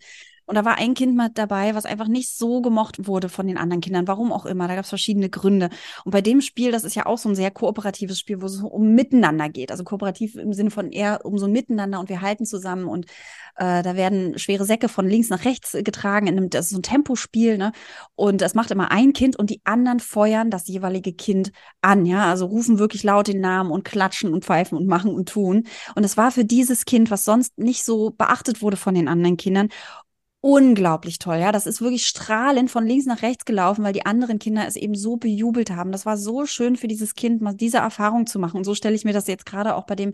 [0.48, 3.58] Und da war ein Kind mit dabei, was einfach nicht so gemocht wurde von den
[3.58, 4.08] anderen Kindern.
[4.08, 4.68] Warum auch immer.
[4.68, 5.70] Da gab es verschiedene Gründe.
[6.06, 8.62] Und bei dem Spiel, das ist ja auch so ein sehr kooperatives Spiel, wo es
[8.62, 9.72] um Miteinander geht.
[9.72, 13.06] Also kooperativ im Sinne von eher um so ein Miteinander und wir halten zusammen und
[13.58, 16.28] äh, da werden schwere Säcke von links nach rechts getragen.
[16.28, 17.72] In einem, das ist so ein Tempospiel, ne?
[18.16, 22.30] Und das macht immer ein Kind und die anderen feuern das jeweilige Kind an, ja.
[22.30, 25.66] Also rufen wirklich laut den Namen und klatschen und pfeifen und machen und tun.
[25.96, 29.38] Und es war für dieses Kind, was sonst nicht so beachtet wurde von den anderen
[29.38, 29.70] Kindern,
[30.48, 31.40] unglaublich toll.
[31.40, 34.78] Ja, das ist wirklich strahlend von links nach rechts gelaufen, weil die anderen Kinder es
[34.78, 35.92] eben so bejubelt haben.
[35.92, 38.56] Das war so schön für dieses Kind, mal diese Erfahrung zu machen.
[38.56, 40.14] Und so stelle ich mir das jetzt gerade auch bei dem,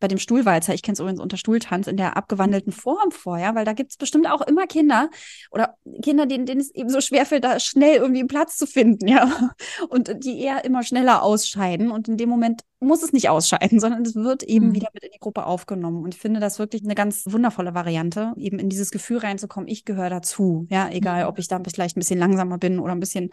[0.00, 3.54] bei dem Stuhlwalzer, ich kenne es übrigens unter Stuhltanz, in der abgewandelten Form vor, ja,
[3.54, 5.10] weil da gibt es bestimmt auch immer Kinder
[5.50, 9.06] oder Kinder, denen, denen es eben so schwerfällt, da schnell irgendwie einen Platz zu finden,
[9.06, 9.50] ja.
[9.90, 11.90] Und die eher immer schneller ausscheiden.
[11.90, 14.74] Und in dem Moment muss es nicht ausscheiden, sondern es wird eben mhm.
[14.74, 16.04] wieder mit in die Gruppe aufgenommen.
[16.04, 19.84] Und ich finde das wirklich eine ganz wundervolle Variante, eben in dieses Gefühl reinzukommen, ich
[19.84, 20.66] gehöre dazu.
[20.70, 21.28] Ja, egal, mhm.
[21.28, 23.30] ob ich da vielleicht ein bisschen langsamer bin oder ein bisschen,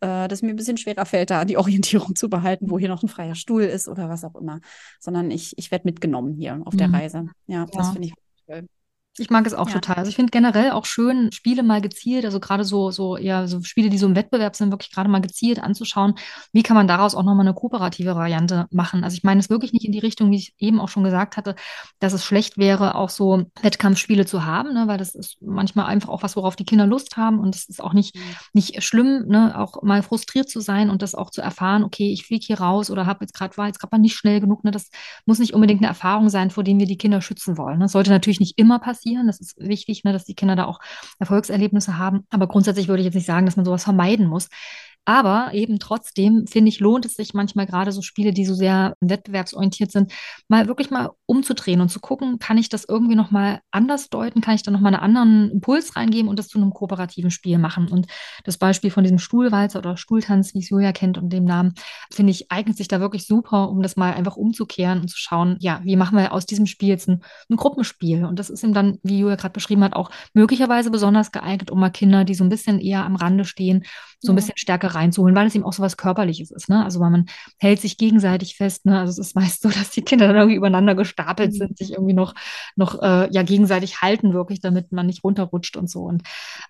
[0.00, 3.02] äh, dass mir ein bisschen schwerer fällt, da die Orientierung zu behalten, wo hier noch
[3.02, 4.60] ein freier Stuhl ist oder was auch immer.
[5.00, 6.94] Sondern ich, ich werde mitgenommen hier auf der mhm.
[6.94, 7.28] Reise.
[7.46, 7.66] Ja, ja.
[7.72, 8.14] das finde ich
[8.46, 8.66] toll.
[9.16, 9.74] Ich mag es auch ja.
[9.74, 9.96] total.
[9.96, 13.62] Also ich finde generell auch schön, Spiele mal gezielt, also gerade so, so eher so
[13.62, 16.14] Spiele, die so im Wettbewerb sind, wirklich gerade mal gezielt anzuschauen,
[16.52, 19.04] wie kann man daraus auch nochmal eine kooperative Variante machen.
[19.04, 21.36] Also ich meine es wirklich nicht in die Richtung, wie ich eben auch schon gesagt
[21.36, 21.54] hatte,
[22.00, 24.88] dass es schlecht wäre, auch so Wettkampfspiele zu haben, ne?
[24.88, 27.80] weil das ist manchmal einfach auch was, worauf die Kinder Lust haben und es ist
[27.80, 28.20] auch nicht, mhm.
[28.52, 29.56] nicht schlimm, ne?
[29.56, 32.90] auch mal frustriert zu sein und das auch zu erfahren, okay, ich fliege hier raus
[32.90, 34.64] oder habe jetzt gerade, war jetzt gerade mal nicht schnell genug.
[34.64, 34.72] Ne?
[34.72, 34.90] Das
[35.24, 37.78] muss nicht unbedingt eine Erfahrung sein, vor dem wir die Kinder schützen wollen.
[37.78, 39.26] Das sollte natürlich nicht immer passieren passieren.
[39.26, 40.80] Das ist wichtig, ne, dass die Kinder da auch
[41.18, 42.26] Erfolgserlebnisse haben.
[42.30, 44.48] Aber grundsätzlich würde ich jetzt nicht sagen, dass man sowas vermeiden muss.
[45.04, 48.94] Aber eben trotzdem, finde ich, lohnt es sich manchmal gerade so Spiele, die so sehr
[49.00, 50.12] wettbewerbsorientiert sind,
[50.48, 54.40] mal wirklich mal umzudrehen und zu gucken, kann ich das irgendwie nochmal anders deuten?
[54.40, 57.88] Kann ich da nochmal einen anderen Impuls reingeben und das zu einem kooperativen Spiel machen?
[57.88, 58.06] Und
[58.44, 61.74] das Beispiel von diesem Stuhlwalzer oder Stuhltanz, wie es Julia kennt und dem Namen,
[62.10, 65.56] finde ich, eignet sich da wirklich super, um das mal einfach umzukehren und zu schauen,
[65.60, 68.24] ja, wie machen wir aus diesem Spiel jetzt ein, ein Gruppenspiel?
[68.24, 71.80] Und das ist eben dann, wie Julia gerade beschrieben hat, auch möglicherweise besonders geeignet, um
[71.80, 73.84] mal Kinder, die so ein bisschen eher am Rande stehen,
[74.18, 76.68] so ein bisschen stärker reinzuholen, weil es eben auch so was Körperliches ist.
[76.68, 76.84] Ne?
[76.84, 77.26] Also weil man
[77.58, 78.86] hält sich gegenseitig fest.
[78.86, 78.98] Ne?
[78.98, 81.56] Also es ist meist so, dass die Kinder dann irgendwie übereinander gestapelt mhm.
[81.56, 82.34] sind, sich irgendwie noch,
[82.76, 86.02] noch äh, ja gegenseitig halten, wirklich, damit man nicht runterrutscht und so.
[86.02, 86.22] Und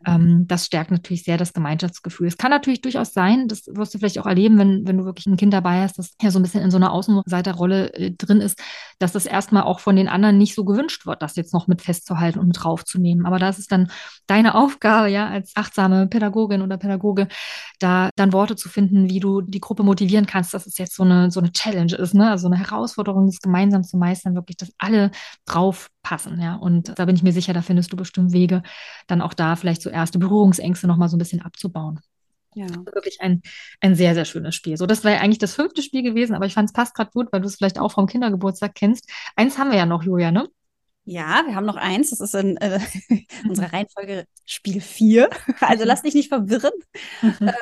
[0.06, 2.26] ähm, das stärkt natürlich sehr das Gemeinschaftsgefühl.
[2.26, 5.26] Es kann natürlich durchaus sein, das wirst du vielleicht auch erleben, wenn, wenn du wirklich
[5.26, 8.40] ein Kind dabei hast, das ja so ein bisschen in so einer Außenseiterrolle äh, drin
[8.40, 8.60] ist,
[8.98, 11.82] dass das erstmal auch von den anderen nicht so gewünscht wird, das jetzt noch mit
[11.82, 13.26] festzuhalten und mit draufzunehmen.
[13.26, 13.90] Aber das ist dann
[14.26, 17.28] deine Aufgabe, ja, als achtsame Pädagogin oder Pädagoge,
[17.78, 21.02] da dann Worte zu finden, wie du die Gruppe motivieren kannst, dass es jetzt so
[21.02, 22.30] eine, so eine Challenge ist, ne?
[22.30, 25.10] Also eine Herausforderung, das gemeinsam zu meistern, wirklich, dass alle
[25.44, 26.54] drauf passen, ja.
[26.54, 28.62] Und da bin ich mir sicher, da findest du bestimmt Wege,
[29.06, 32.00] dann auch da vielleicht so erste Berührungsängste nochmal so ein bisschen abzubauen.
[32.54, 32.66] Ja.
[32.68, 33.42] Wirklich ein,
[33.80, 34.76] ein sehr, sehr schönes Spiel.
[34.76, 37.32] So, das wäre eigentlich das fünfte Spiel gewesen, aber ich fand es passt gerade gut,
[37.32, 39.10] weil du es vielleicht auch vom Kindergeburtstag kennst.
[39.34, 40.48] Eins haben wir ja noch, Julia, ne?
[41.04, 42.10] Ja, wir haben noch eins.
[42.10, 42.78] Das ist in äh,
[43.48, 45.28] unserer Reihenfolge Spiel 4.
[45.60, 46.72] Also lass dich nicht verwirren.
[47.20, 47.36] Mhm.
[47.40, 47.54] Ähm,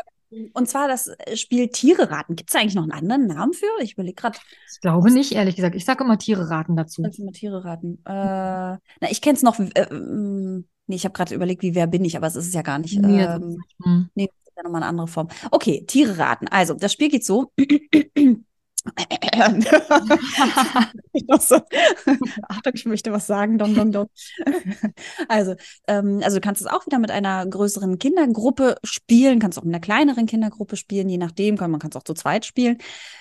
[0.53, 2.37] und zwar das äh, Spiel Tiere raten.
[2.37, 3.67] Gibt es eigentlich noch einen anderen Namen für?
[3.81, 4.39] Ich überlege gerade.
[4.71, 5.75] Ich glaube nicht, ehrlich gesagt.
[5.75, 7.03] Ich sage immer Tiere raten dazu.
[7.05, 7.99] Ich immer Tiere raten.
[8.05, 8.79] Äh, na,
[9.11, 9.59] ich kenne es noch.
[9.59, 12.55] Äh, mm, nee, ich habe gerade überlegt, wie wer bin ich, aber es ist es
[12.55, 12.99] ja gar nicht.
[12.99, 13.63] Nee, ähm,
[14.15, 15.29] nee das ist ja nochmal eine andere Form.
[15.51, 16.49] Okay, Tiere raten.
[16.49, 17.53] Also, das Spiel geht so.
[21.41, 21.61] So,
[22.49, 23.59] Achtung, ich möchte was sagen.
[23.59, 24.09] Dong, dong, dong.
[25.29, 25.55] Also,
[25.87, 29.75] ähm, also du kannst es auch wieder mit einer größeren Kindergruppe spielen, kannst auch mit
[29.75, 32.79] einer kleineren Kindergruppe spielen, je nachdem, man kann es auch zu zweit spielen.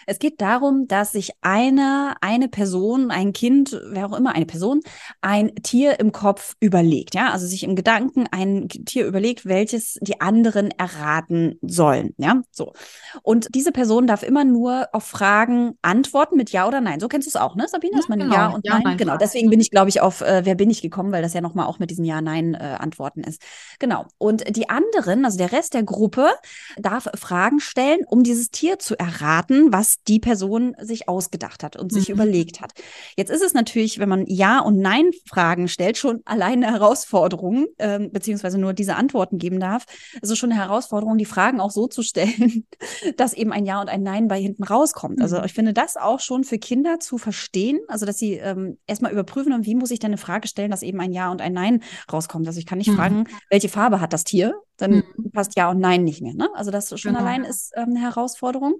[0.07, 4.81] Es geht darum, dass sich eine, eine Person, ein Kind, wer auch immer, eine Person,
[5.21, 7.13] ein Tier im Kopf überlegt.
[7.13, 12.15] Ja, also sich im Gedanken ein Tier überlegt, welches die anderen erraten sollen.
[12.17, 12.73] Ja, so.
[13.21, 16.99] Und diese Person darf immer nur auf Fragen Fragen antworten mit Ja oder Nein.
[16.99, 17.95] So kennst du es auch, ne, Sabine?
[17.95, 18.33] Dass man genau.
[18.33, 18.97] Ja und ja, Nein.
[18.97, 19.17] Genau.
[19.17, 21.67] Deswegen bin ich, glaube ich, auf äh, Wer bin ich gekommen, weil das ja nochmal
[21.67, 23.41] auch mit diesen Ja-Nein-Antworten äh, ist.
[23.79, 24.05] Genau.
[24.17, 26.29] Und die anderen, also der Rest der Gruppe,
[26.77, 31.91] darf Fragen stellen, um dieses Tier zu erraten, was die Person sich ausgedacht hat und
[31.91, 31.95] mhm.
[31.97, 32.71] sich überlegt hat.
[33.17, 37.99] Jetzt ist es natürlich, wenn man Ja und Nein-Fragen stellt, schon alleine eine Herausforderung, äh,
[37.99, 39.85] beziehungsweise nur diese Antworten geben darf.
[40.21, 42.65] Es ist schon eine Herausforderung, die Fragen auch so zu stellen,
[43.17, 45.21] dass eben ein Ja und ein Nein bei hinten rauskommt.
[45.21, 49.11] Also ich finde das auch schon für Kinder zu verstehen, also dass sie ähm, erstmal
[49.11, 51.83] überprüfen, wie muss ich denn eine Frage stellen, dass eben ein Ja und ein Nein
[52.11, 52.47] rauskommt.
[52.47, 52.95] Also ich kann nicht mhm.
[52.95, 55.31] fragen, welche Farbe hat das Tier, dann mhm.
[55.31, 56.33] passt Ja und Nein nicht mehr.
[56.33, 56.49] Ne?
[56.53, 57.19] Also das schon genau.
[57.19, 58.75] allein ist ähm, eine Herausforderung.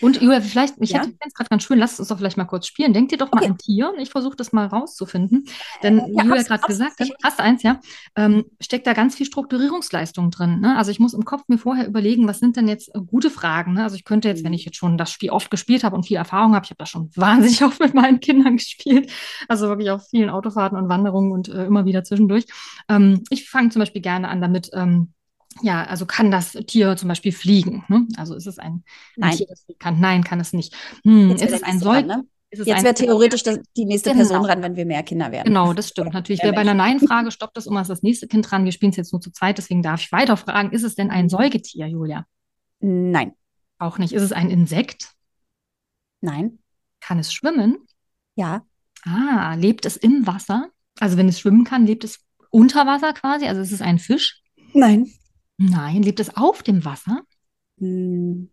[0.00, 1.00] Und Julia, vielleicht, ich ja?
[1.00, 2.92] hätte es gerade ganz schön, lass uns doch vielleicht mal kurz spielen.
[2.92, 3.50] Denk dir doch mal okay.
[3.50, 5.46] ein Tier und ich versuche das mal rauszufinden.
[5.82, 7.80] Denn ja, Julia gerade gesagt hat, hast eins, ja,
[8.16, 10.60] ähm, steckt da ganz viel Strukturierungsleistung drin.
[10.60, 10.76] Ne?
[10.76, 13.74] Also ich muss im Kopf mir vorher überlegen, was sind denn jetzt äh, gute Fragen?
[13.74, 13.82] Ne?
[13.82, 16.16] Also ich könnte jetzt, wenn ich jetzt schon das Spiel oft gespielt habe und viel
[16.16, 19.10] Erfahrung habe, ich habe das schon wahnsinnig oft mit meinen Kindern gespielt,
[19.48, 22.46] also wirklich auf vielen Autofahrten und Wanderungen und äh, immer wieder zwischendurch.
[22.88, 25.12] Ähm, ich fange zum Beispiel gerne an damit, ähm,
[25.62, 27.84] ja, also kann das Tier zum Beispiel fliegen?
[27.88, 28.06] Ne?
[28.16, 28.84] Also ist es ein, ein
[29.16, 29.36] Nein.
[29.36, 30.00] Tier, das kann?
[30.00, 30.74] Nein, kann es nicht.
[31.04, 32.18] Hm, ist es ein Säugetier?
[32.18, 32.24] Ne?
[32.52, 34.22] Jetzt wäre theoretisch das, die nächste genau.
[34.22, 35.46] Person dran, wenn wir mehr Kinder werden.
[35.46, 36.14] Genau, das stimmt.
[36.14, 38.64] Natürlich wäre bei einer Nein-Frage, stoppt das immer das nächste Kind dran.
[38.64, 40.70] Wir spielen es jetzt nur zu zweit, deswegen darf ich weiter fragen.
[40.70, 42.24] Ist es denn ein Säugetier, Julia?
[42.80, 43.32] Nein.
[43.78, 44.12] Auch nicht.
[44.12, 45.12] Ist es ein Insekt?
[46.20, 46.58] Nein.
[47.00, 47.78] Kann es schwimmen?
[48.36, 48.64] Ja.
[49.04, 50.70] Ah, lebt es im Wasser?
[50.98, 53.46] Also wenn es schwimmen kann, lebt es unter Wasser quasi?
[53.46, 54.42] Also ist es ein Fisch?
[54.72, 55.10] Nein.
[55.58, 57.22] Nein, lebt es auf dem Wasser?
[57.78, 58.50] Hm.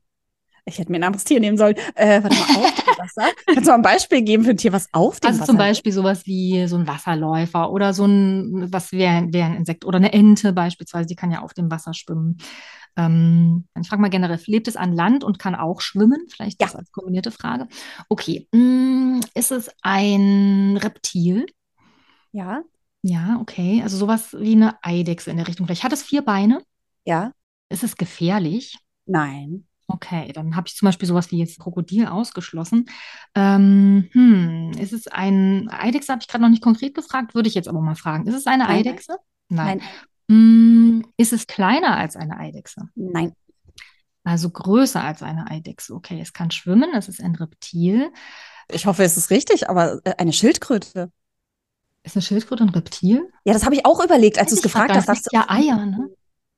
[0.65, 1.75] Ich hätte mir ein anderes Tier nehmen sollen.
[1.95, 3.33] Äh, warte mal, auf dem Wasser.
[3.53, 5.51] Kannst du mal ein Beispiel geben für ein Tier, was auf dem also Wasser Also
[5.51, 5.95] zum Beispiel ist?
[5.95, 10.13] sowas wie so ein Wasserläufer oder so ein, was wäre wär ein Insekt oder eine
[10.13, 12.37] Ente beispielsweise, die kann ja auf dem Wasser schwimmen.
[12.95, 16.27] Ähm, ich frage mal generell, lebt es an Land und kann auch schwimmen?
[16.29, 16.67] Vielleicht ja.
[16.67, 17.67] das als kombinierte Frage.
[18.07, 21.45] Okay, hm, ist es ein Reptil?
[22.31, 22.63] Ja.
[23.01, 23.81] Ja, okay.
[23.83, 25.65] Also sowas wie eine Eidechse in der Richtung.
[25.65, 26.63] Vielleicht hat es vier Beine.
[27.05, 27.31] Ja.
[27.69, 28.77] Ist es gefährlich?
[29.05, 29.67] Nein.
[29.87, 32.85] Okay, dann habe ich zum Beispiel sowas wie jetzt Krokodil ausgeschlossen.
[33.35, 36.11] Ähm, hm, ist es ein Eidechse?
[36.11, 38.25] Habe ich gerade noch nicht konkret gefragt, würde ich jetzt aber mal fragen.
[38.25, 38.77] Ist es eine Nein.
[38.77, 39.17] Eidechse?
[39.49, 39.81] Nein.
[40.29, 42.89] Hm, ist es kleiner als eine Eidechse?
[42.95, 43.33] Nein.
[44.23, 45.93] Also größer als eine Eidechse.
[45.93, 48.11] Okay, es kann schwimmen, es ist ein Reptil.
[48.71, 51.11] Ich hoffe, es ist richtig, aber äh, eine Schildkröte.
[52.03, 53.29] Ist eine Schildkröte ein Reptil?
[53.43, 55.09] Ja, das habe ich auch überlegt, als du es gefragt hast.
[55.09, 56.09] Das ja Eier, ne?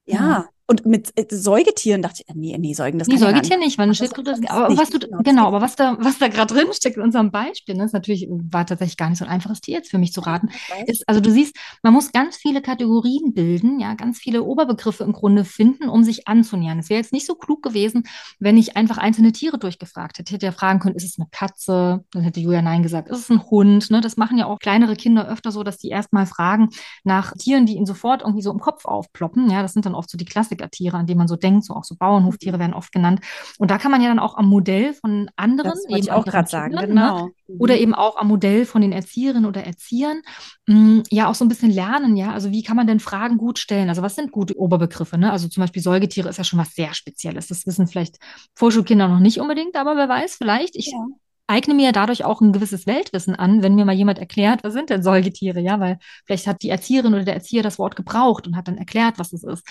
[0.05, 0.49] Ja.
[0.67, 3.83] Und mit äh, Säugetieren dachte ich, äh, nee, nee, Säugen, das Nee, Säugetier nicht, weil
[3.83, 7.03] eine Schildkröte aber was du, genau, aber was da, was da gerade drin steckt in
[7.03, 9.99] unserem Beispiel, ne, ist natürlich, war tatsächlich gar nicht so ein einfaches Tier jetzt für
[9.99, 10.49] mich zu raten,
[10.87, 15.13] ist, also du siehst, man muss ganz viele Kategorien bilden, ja, ganz viele Oberbegriffe im
[15.13, 16.79] Grunde finden, um sich anzunähern.
[16.79, 18.03] Es wäre jetzt nicht so klug gewesen,
[18.39, 20.29] wenn ich einfach einzelne Tiere durchgefragt hätte.
[20.29, 22.03] Ich hätte ja fragen können, ist es eine Katze?
[22.11, 23.09] Dann hätte Julia Nein gesagt.
[23.09, 23.91] Ist es ein Hund?
[23.91, 26.69] Ne, das machen ja auch kleinere Kinder öfter so, dass die erstmal fragen
[27.03, 29.49] nach Tieren, die ihnen sofort irgendwie so im Kopf aufploppen.
[29.51, 30.25] Ja, das sind dann oft so die
[30.55, 32.61] Klassikertiere, an die man so denkt, so auch so Bauernhoftiere mhm.
[32.61, 33.21] werden oft genannt.
[33.57, 36.25] Und da kann man ja dann auch am Modell von anderen, das eben ich auch
[36.25, 37.25] gerade sagen, genau.
[37.25, 37.31] Ne?
[37.59, 40.21] Oder eben auch am Modell von den Erzieherinnen oder Erziehern,
[40.67, 42.31] mh, mm, ja auch so ein bisschen lernen, ja.
[42.31, 43.89] Also wie kann man denn Fragen gut stellen?
[43.89, 45.17] Also was sind gute Oberbegriffe?
[45.17, 45.31] Ne?
[45.31, 47.47] Also zum Beispiel Säugetiere ist ja schon was sehr Spezielles.
[47.47, 48.17] Das wissen vielleicht
[48.55, 50.75] Vorschulkinder noch nicht unbedingt, aber wer weiß, vielleicht.
[50.75, 51.05] Ich ja
[51.47, 54.89] eigne mir dadurch auch ein gewisses Weltwissen an, wenn mir mal jemand erklärt, was sind
[54.89, 58.55] denn Säugetiere, ja, weil vielleicht hat die Erzieherin oder der Erzieher das Wort gebraucht und
[58.55, 59.63] hat dann erklärt, was es ist.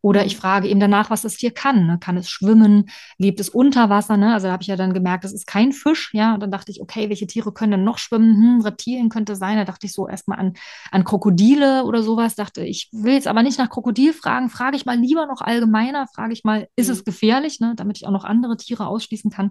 [0.00, 1.86] Oder ich frage eben danach, was das Tier kann.
[1.86, 1.98] Ne?
[1.98, 2.88] Kann es schwimmen?
[3.18, 4.16] Lebt es unter Wasser?
[4.16, 4.32] Ne?
[4.32, 6.34] Also da habe ich ja dann gemerkt, das ist kein Fisch, ja.
[6.34, 8.36] Und dann dachte ich, okay, welche Tiere können denn noch schwimmen?
[8.36, 9.56] Hm, Reptilien könnte sein.
[9.58, 10.54] Da dachte ich so erstmal an,
[10.90, 12.36] an Krokodile oder sowas.
[12.36, 16.06] Dachte, ich will jetzt aber nicht nach Krokodil fragen, frage ich mal lieber noch allgemeiner,
[16.06, 17.04] frage ich mal, ist es mhm.
[17.04, 17.74] gefährlich, ne?
[17.76, 19.50] damit ich auch noch andere Tiere ausschließen kann,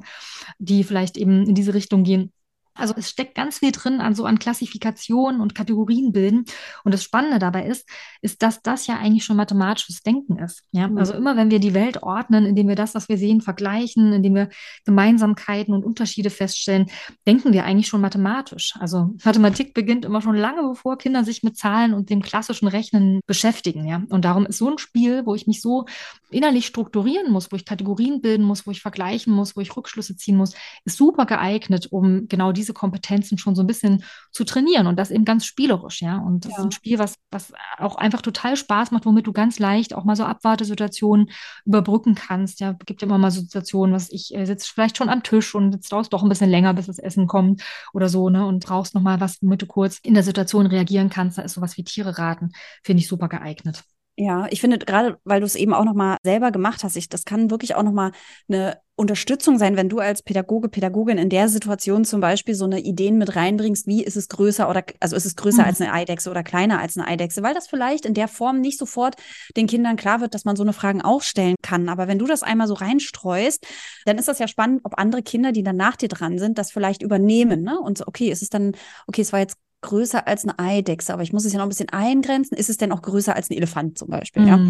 [0.57, 2.31] die vielleicht eben in diese diese Richtung gehen.
[2.77, 6.45] Also es steckt ganz viel drin an so an Klassifikationen und Kategorien bilden.
[6.83, 7.87] Und das Spannende dabei ist,
[8.21, 10.63] ist, dass das ja eigentlich schon mathematisches Denken ist.
[10.71, 10.87] Ja?
[10.87, 10.97] Mhm.
[10.97, 14.35] Also immer, wenn wir die Welt ordnen, indem wir das, was wir sehen, vergleichen, indem
[14.35, 14.49] wir
[14.85, 16.87] Gemeinsamkeiten und Unterschiede feststellen,
[17.25, 18.73] denken wir eigentlich schon mathematisch.
[18.79, 23.21] Also Mathematik beginnt immer schon lange, bevor Kinder sich mit Zahlen und dem klassischen Rechnen
[23.25, 23.87] beschäftigen.
[23.87, 24.03] Ja?
[24.09, 25.85] Und darum ist so ein Spiel, wo ich mich so
[26.29, 30.15] innerlich strukturieren muss, wo ich Kategorien bilden muss, wo ich vergleichen muss, wo ich Rückschlüsse
[30.17, 30.53] ziehen muss,
[30.85, 34.97] ist super geeignet, um genau diese diese Kompetenzen schon so ein bisschen zu trainieren und
[34.97, 36.17] das eben ganz spielerisch, ja.
[36.17, 36.57] Und das ja.
[36.59, 40.03] ist ein Spiel, was, was auch einfach total Spaß macht, womit du ganz leicht auch
[40.03, 41.29] mal so Abwartesituationen
[41.65, 42.59] überbrücken kannst.
[42.59, 45.55] Ja, gibt ja immer mal so Situationen, was ich äh, sitze vielleicht schon am Tisch
[45.55, 47.63] und jetzt dauert es doch ein bisschen länger, bis das Essen kommt
[47.93, 48.45] oder so, ne?
[48.45, 51.37] Und brauchst noch mal was, womit du kurz in der Situation reagieren kannst.
[51.37, 52.51] Da ist sowas wie Tiere raten,
[52.83, 53.83] finde ich super geeignet.
[54.19, 57.07] Ja, ich finde gerade, weil du es eben auch noch mal selber gemacht hast, ich,
[57.07, 58.11] das kann wirklich auch noch mal
[58.49, 62.79] eine Unterstützung sein, wenn du als Pädagoge, Pädagogin in der Situation zum Beispiel so eine
[62.79, 65.67] Ideen mit reinbringst, wie ist es größer oder also ist es größer mhm.
[65.67, 68.79] als eine Eidechse oder kleiner als eine Eidechse, weil das vielleicht in der Form nicht
[68.79, 69.15] sofort
[69.55, 71.89] den Kindern klar wird, dass man so eine Fragen auch stellen kann.
[71.89, 73.67] Aber wenn du das einmal so reinstreust,
[74.05, 76.71] dann ist das ja spannend, ob andere Kinder, die dann nach dir dran sind, das
[76.71, 77.61] vielleicht übernehmen.
[77.61, 77.79] Ne?
[77.79, 78.71] Und so, okay, ist es dann,
[79.05, 81.69] okay, es war jetzt größer als eine Eidechse, aber ich muss es ja noch ein
[81.69, 82.57] bisschen eingrenzen.
[82.57, 84.41] Ist es denn auch größer als ein Elefant zum Beispiel?
[84.41, 84.47] Mhm.
[84.47, 84.67] Ja?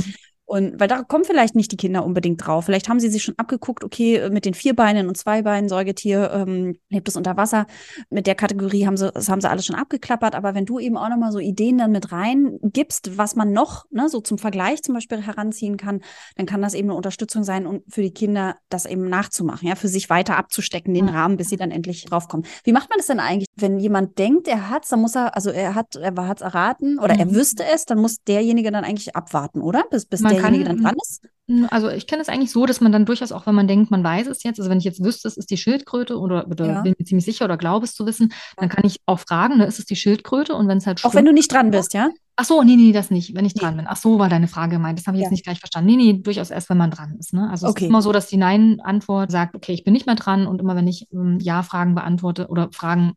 [0.48, 2.64] Und weil da kommen vielleicht nicht die Kinder unbedingt drauf.
[2.64, 7.10] Vielleicht haben sie sich schon abgeguckt, okay, mit den Vierbeinen und Zweibeinen, Säugetier ähm, lebt
[7.10, 7.68] es unter Wasser.
[8.10, 10.36] Mit der Kategorie haben sie, das haben sie alles schon abgeklappert.
[10.36, 13.88] Aber wenn du eben auch nochmal so Ideen dann mit rein gibst, was man noch,
[13.92, 16.00] ne, so zum Vergleich zum Beispiel heranziehen kann,
[16.38, 19.76] dann kann das eben eine Unterstützung sein und für die Kinder das eben nachzumachen, ja,
[19.76, 22.46] für sich weiter abzustecken, den Rahmen, bis sie dann endlich draufkommen.
[22.64, 25.50] Wie macht man das denn eigentlich, wenn jemand denkt, er hat's, dann muss er, also
[25.50, 27.20] er hat, er hat's erraten oder mhm.
[27.20, 29.84] er wüsste es, dann muss derjenige dann eigentlich abwarten, oder?
[29.92, 31.22] Bis, bis man derjenige dann dran ist?
[31.70, 34.04] Also ich kenne es eigentlich so, dass man dann durchaus auch, wenn man denkt, man
[34.04, 36.82] weiß es jetzt, also wenn ich jetzt wüsste, es ist die Schildkröte oder, oder ja.
[36.82, 39.66] bin mir ziemlich sicher oder glaube es zu wissen, dann kann ich auch fragen, ne,
[39.66, 40.54] ist es die Schildkröte?
[40.56, 42.10] Und wenn es halt Auch wenn du nicht dran bist, ja?
[42.36, 43.62] Ach so, nee, nee, das nicht, wenn ich nee.
[43.62, 43.86] dran bin.
[43.88, 45.00] Ach so, war deine Frage gemeint.
[45.00, 45.26] Das habe ich ja.
[45.26, 45.90] jetzt nicht gleich verstanden.
[45.90, 47.34] Nee, nee, durchaus erst, wenn man dran ist.
[47.34, 47.50] Ne?
[47.50, 47.78] Also okay.
[47.78, 50.60] es ist immer so, dass die Nein-Antwort sagt, okay, ich bin nicht mehr dran und
[50.60, 53.14] immer wenn ich ähm, Ja-Fragen beantworte oder Fragen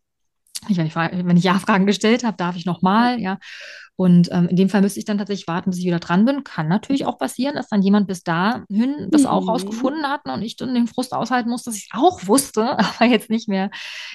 [0.69, 3.39] wenn ich, wenn ich Ja-Fragen gestellt habe, darf ich nochmal, ja.
[4.01, 6.43] Und ähm, in dem Fall müsste ich dann tatsächlich warten, bis ich wieder dran bin.
[6.43, 9.51] Kann natürlich auch passieren, dass dann jemand bis dahin das auch mhm.
[9.51, 13.05] rausgefunden hat und ich dann den Frust aushalten muss, dass ich es auch wusste, aber
[13.11, 13.71] jetzt nicht mehr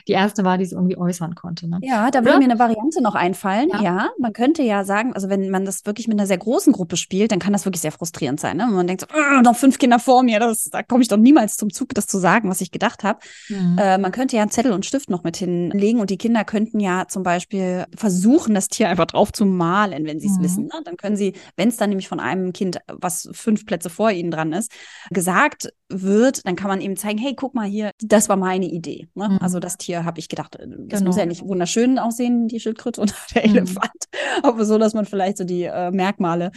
[0.08, 1.70] die erste war, die es irgendwie äußern konnte.
[1.70, 1.78] Ne?
[1.84, 3.70] Ja, da würde mir eine Variante noch einfallen.
[3.74, 3.84] Ja.
[3.84, 4.10] ja.
[4.18, 7.32] man könnte ja sagen, also wenn man das wirklich mit einer sehr großen Gruppe spielt,
[7.32, 8.58] dann kann das wirklich sehr frustrierend sein.
[8.58, 8.64] Ne?
[8.64, 11.18] Wenn man denkt, so, oh, noch fünf Kinder vor mir, das, da komme ich doch
[11.18, 13.20] niemals zum Zug, das zu sagen, was ich gedacht habe.
[13.50, 13.78] Mhm.
[13.78, 16.80] Äh, man könnte ja einen Zettel und Stift noch mit hinlegen und die Kinder könnten
[16.80, 20.44] ja zum Beispiel versuchen, das Tier einfach drauf zu malen, wenn sie es mhm.
[20.44, 20.64] wissen.
[20.66, 20.82] Ne?
[20.84, 24.32] Dann können sie, wenn es dann nämlich von einem Kind, was fünf Plätze vor ihnen
[24.32, 24.72] dran ist,
[25.12, 29.08] gesagt wird, dann kann man eben zeigen, hey, guck mal hier, das war meine Idee.
[29.14, 29.30] Ne?
[29.30, 29.38] Mhm.
[29.40, 31.10] Also das Tier habe ich gedacht, äh, das genau.
[31.10, 33.56] muss ja nicht wunderschön aussehen, die Schildkröte und der mhm.
[33.56, 34.06] Elefant,
[34.44, 36.52] aber so, dass man vielleicht so die äh, Merkmale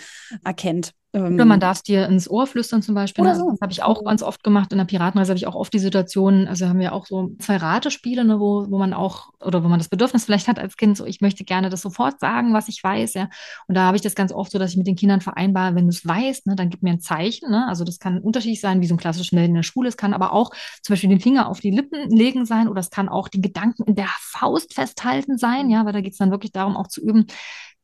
[0.45, 0.93] erkennt.
[1.15, 3.25] Ähm, Oder man darf es dir ins Ohr flüstern zum Beispiel.
[3.25, 3.35] Ne?
[3.35, 3.51] So.
[3.51, 4.73] Das habe ich auch ganz oft gemacht.
[4.73, 7.57] In der Piratenreise habe ich auch oft die Situation, also haben wir auch so zwei
[7.57, 10.99] Ratespiele, ne, wo, wo man auch, oder wo man das Bedürfnis vielleicht hat als Kind,
[10.99, 13.31] so ich möchte gerne das sofort sagen, was ich weiß, ja.
[13.69, 15.85] Und da habe ich das ganz oft so, dass ich mit den Kindern vereinbare, wenn
[15.85, 17.51] du es weißt, ne, dann gib mir ein Zeichen.
[17.51, 17.67] Ne?
[17.69, 19.89] Also das kann unterschiedlich sein, wie so ein klassisches Melden in der Schule.
[19.89, 20.51] Es kann aber auch
[20.83, 23.85] zum Beispiel den Finger auf die Lippen legen sein oder es kann auch den Gedanken
[23.85, 27.01] in der Faust festhalten sein, ja, weil da geht es dann wirklich darum, auch zu
[27.01, 27.27] üben,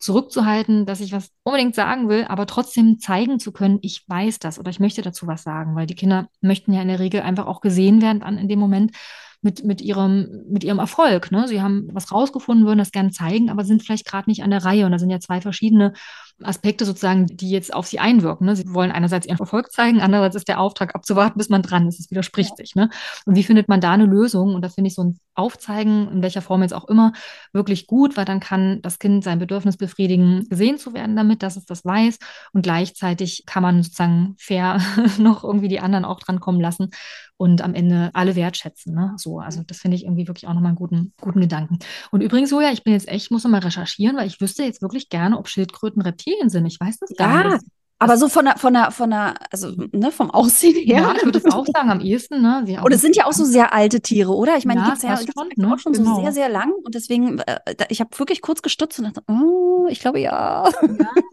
[0.05, 4.59] zurückzuhalten, dass ich was unbedingt sagen will, aber trotzdem zeigen zu können, ich weiß das
[4.59, 7.47] oder ich möchte dazu was sagen, weil die Kinder möchten ja in der Regel einfach
[7.47, 8.93] auch gesehen werden dann in dem Moment
[9.41, 11.31] mit, mit, ihrem, mit ihrem Erfolg.
[11.31, 11.49] Ne?
[11.49, 14.65] Sie haben was rausgefunden, würden das gerne zeigen, aber sind vielleicht gerade nicht an der
[14.65, 14.85] Reihe.
[14.85, 15.95] Und da sind ja zwei verschiedene
[16.43, 18.47] Aspekte sozusagen, die jetzt auf sie einwirken.
[18.47, 18.57] Ne?
[18.57, 22.01] Sie wollen einerseits ihren Erfolg zeigen, andererseits ist der Auftrag abzuwarten, bis man dran ist.
[22.01, 22.57] Es widerspricht ja.
[22.57, 22.75] sich.
[22.75, 22.91] Ne?
[23.25, 24.55] Und wie findet man da eine Lösung?
[24.55, 27.13] Und da finde ich so ein Aufzeigen, in welcher Form jetzt auch immer,
[27.53, 31.57] wirklich gut, weil dann kann das Kind sein Bedürfnis befriedigen, gesehen zu werden damit, dass
[31.57, 32.19] es das weiß.
[32.53, 34.81] Und gleichzeitig kann man sozusagen fair
[35.19, 36.91] noch irgendwie die anderen auch dran kommen lassen
[37.37, 38.95] und am Ende alle wertschätzen.
[38.95, 39.15] Ne?
[39.17, 41.79] So, also das finde ich irgendwie wirklich auch nochmal einen guten, guten Gedanken.
[42.11, 44.63] Und übrigens, so ja, ich bin jetzt echt, ich muss nochmal recherchieren, weil ich wüsste
[44.63, 46.67] jetzt wirklich gerne, ob Schildkröten Reptilien sind.
[46.67, 47.53] Ich weiß das gar ja.
[47.55, 47.65] nicht.
[48.05, 51.03] Aber so von der, von der, von der, also ne, vom Aussehen her.
[51.03, 52.63] Ja, ich würde es auch sagen, am ehesten, ne?
[52.67, 54.57] Sie und es sind ja auch so sehr alte Tiere, oder?
[54.57, 55.73] Ich meine, ja, die gibt es ja schon, ne?
[55.73, 56.17] auch schon genau.
[56.17, 56.73] so sehr, sehr lang.
[56.85, 60.65] Und deswegen, äh, ich habe wirklich kurz gestutzt und dachte, oh, ich glaube ja.
[60.65, 60.73] ja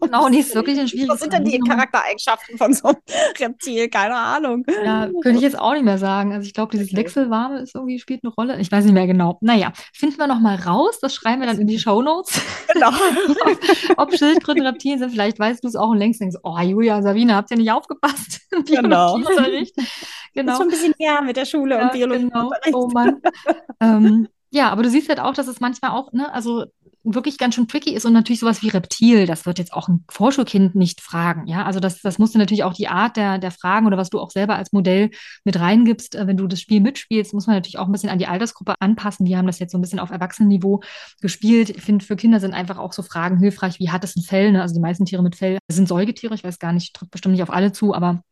[0.00, 2.96] genau, nee, ist wirklich ein schwieriges Was sind denn die Charaktereigenschaften von so einem
[3.38, 3.88] Reptil?
[3.88, 4.64] Keine Ahnung.
[4.84, 6.32] Ja, könnte ich jetzt auch nicht mehr sagen.
[6.32, 6.92] Also ich glaube, dieses.
[6.92, 8.60] Wechselwarme ist irgendwie, spielt eine Rolle.
[8.60, 9.38] Ich weiß nicht mehr genau.
[9.40, 10.98] Naja, finden wir noch mal raus.
[11.00, 12.40] Das schreiben wir dann in die Shownotes.
[12.72, 12.88] Genau.
[12.88, 13.58] ob,
[13.96, 15.10] ob Schildkröten Reptilien sind.
[15.10, 18.40] Vielleicht weißt du es auch und längst denkst, oh, Julia, Sabine, habt ihr nicht aufgepasst?
[18.66, 19.18] Genau.
[20.34, 20.52] genau.
[20.52, 22.28] Ist schon ein bisschen her mit der Schule ja, und Biologie.
[22.28, 22.50] Genau.
[22.74, 23.22] Oh Mann.
[23.80, 26.66] ähm, ja, aber du siehst halt auch, dass es manchmal auch, ne, also
[27.04, 30.04] wirklich ganz schön tricky ist und natürlich sowas wie Reptil, das wird jetzt auch ein
[30.08, 33.50] Vorschulkind nicht fragen, ja, also das, das musst du natürlich auch die Art der, der
[33.50, 35.10] Fragen oder was du auch selber als Modell
[35.44, 38.18] mit reingibst, äh, wenn du das Spiel mitspielst, muss man natürlich auch ein bisschen an
[38.18, 40.80] die Altersgruppe anpassen, die haben das jetzt so ein bisschen auf Erwachsenenniveau
[41.20, 44.22] gespielt, ich finde, für Kinder sind einfach auch so Fragen hilfreich, wie hat es ein
[44.22, 44.62] Fell, ne?
[44.62, 47.42] also die meisten Tiere mit Fell sind Säugetiere, ich weiß gar nicht, trifft bestimmt nicht
[47.42, 48.22] auf alle zu, aber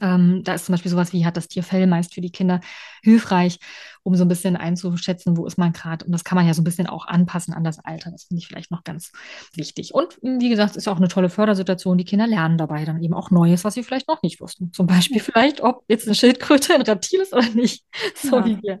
[0.00, 2.60] ähm, da ist zum Beispiel sowas wie, hat das Tier Fell meist für die Kinder
[3.02, 3.58] hilfreich,
[4.08, 6.06] um so ein bisschen einzuschätzen, wo ist man gerade.
[6.06, 8.10] Und das kann man ja so ein bisschen auch anpassen an das Alter.
[8.10, 9.12] Das finde ich vielleicht noch ganz
[9.54, 9.92] wichtig.
[9.92, 11.98] Und wie gesagt, ist auch eine tolle Fördersituation.
[11.98, 14.72] Die Kinder lernen dabei dann eben auch Neues, was sie vielleicht noch nicht wussten.
[14.72, 17.84] Zum Beispiel vielleicht, ob jetzt eine Schildkröte ein Reptil ist oder nicht.
[18.14, 18.46] So ja.
[18.46, 18.80] wie wir.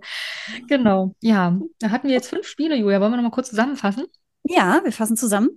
[0.66, 1.14] Genau.
[1.20, 3.00] Ja, da hatten wir jetzt fünf Spiele, Julia.
[3.00, 4.06] Wollen wir noch mal kurz zusammenfassen?
[4.50, 5.50] Ja, wir fassen zusammen.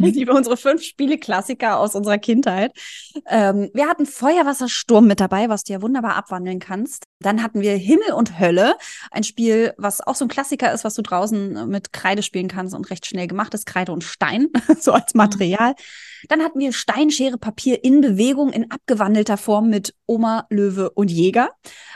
[0.00, 2.72] Liebe unsere fünf Spiele-Klassiker aus unserer Kindheit.
[3.28, 7.04] Ähm, wir hatten Feuerwassersturm mit dabei, was du ja wunderbar abwandeln kannst.
[7.20, 8.76] Dann hatten wir Himmel und Hölle,
[9.10, 12.74] ein Spiel, was auch so ein Klassiker ist, was du draußen mit Kreide spielen kannst
[12.74, 13.66] und recht schnell gemacht ist.
[13.66, 14.48] Kreide und Stein,
[14.80, 15.74] so als Material.
[16.28, 21.50] Dann hatten wir Steinschere Papier in Bewegung in abgewandelter Form mit Oma, Löwe und Jäger.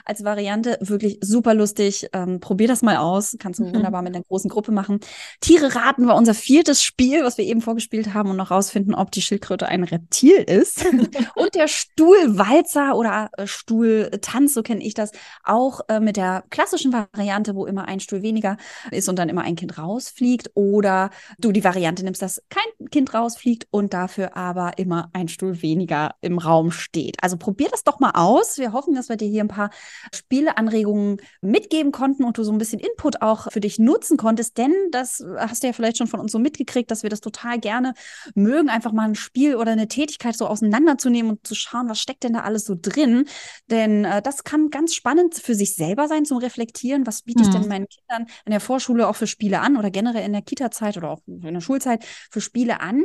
[0.04, 2.08] Als Variante wirklich super lustig.
[2.12, 3.36] Ähm, probier das mal aus.
[3.38, 3.74] Kannst du mhm.
[3.74, 5.00] wunderbar mit einer großen Gruppe machen.
[5.40, 8.94] Tiere raten war unser unser viertes Spiel, was wir eben vorgespielt haben und noch rausfinden,
[8.94, 10.84] ob die Schildkröte ein Reptil ist.
[11.36, 15.12] und der Stuhlwalzer oder äh, Stuhltanz, so kenne ich das,
[15.44, 18.56] auch äh, mit der klassischen Variante, wo immer ein Stuhl weniger
[18.90, 20.50] ist und dann immer ein Kind rausfliegt.
[20.54, 25.62] Oder du die Variante nimmst, dass kein Kind rausfliegt und dafür aber immer ein Stuhl
[25.62, 27.16] weniger im Raum steht.
[27.22, 28.58] Also probier das doch mal aus.
[28.58, 29.70] Wir hoffen, dass wir dir hier ein paar
[30.12, 34.72] Spieleanregungen mitgeben konnten und du so ein bisschen Input auch für dich nutzen konntest, denn
[34.90, 37.94] das hast du ja vielleicht schon von uns so mitgekriegt, dass wir das total gerne
[38.36, 42.22] mögen, einfach mal ein Spiel oder eine Tätigkeit so auseinanderzunehmen und zu schauen, was steckt
[42.22, 43.26] denn da alles so drin.
[43.68, 47.04] Denn äh, das kann ganz spannend für sich selber sein zum Reflektieren.
[47.04, 47.68] Was biete ich denn mhm.
[47.68, 51.10] meinen Kindern in der Vorschule auch für Spiele an oder generell in der Kita-Zeit oder
[51.10, 53.02] auch in der Schulzeit für Spiele an?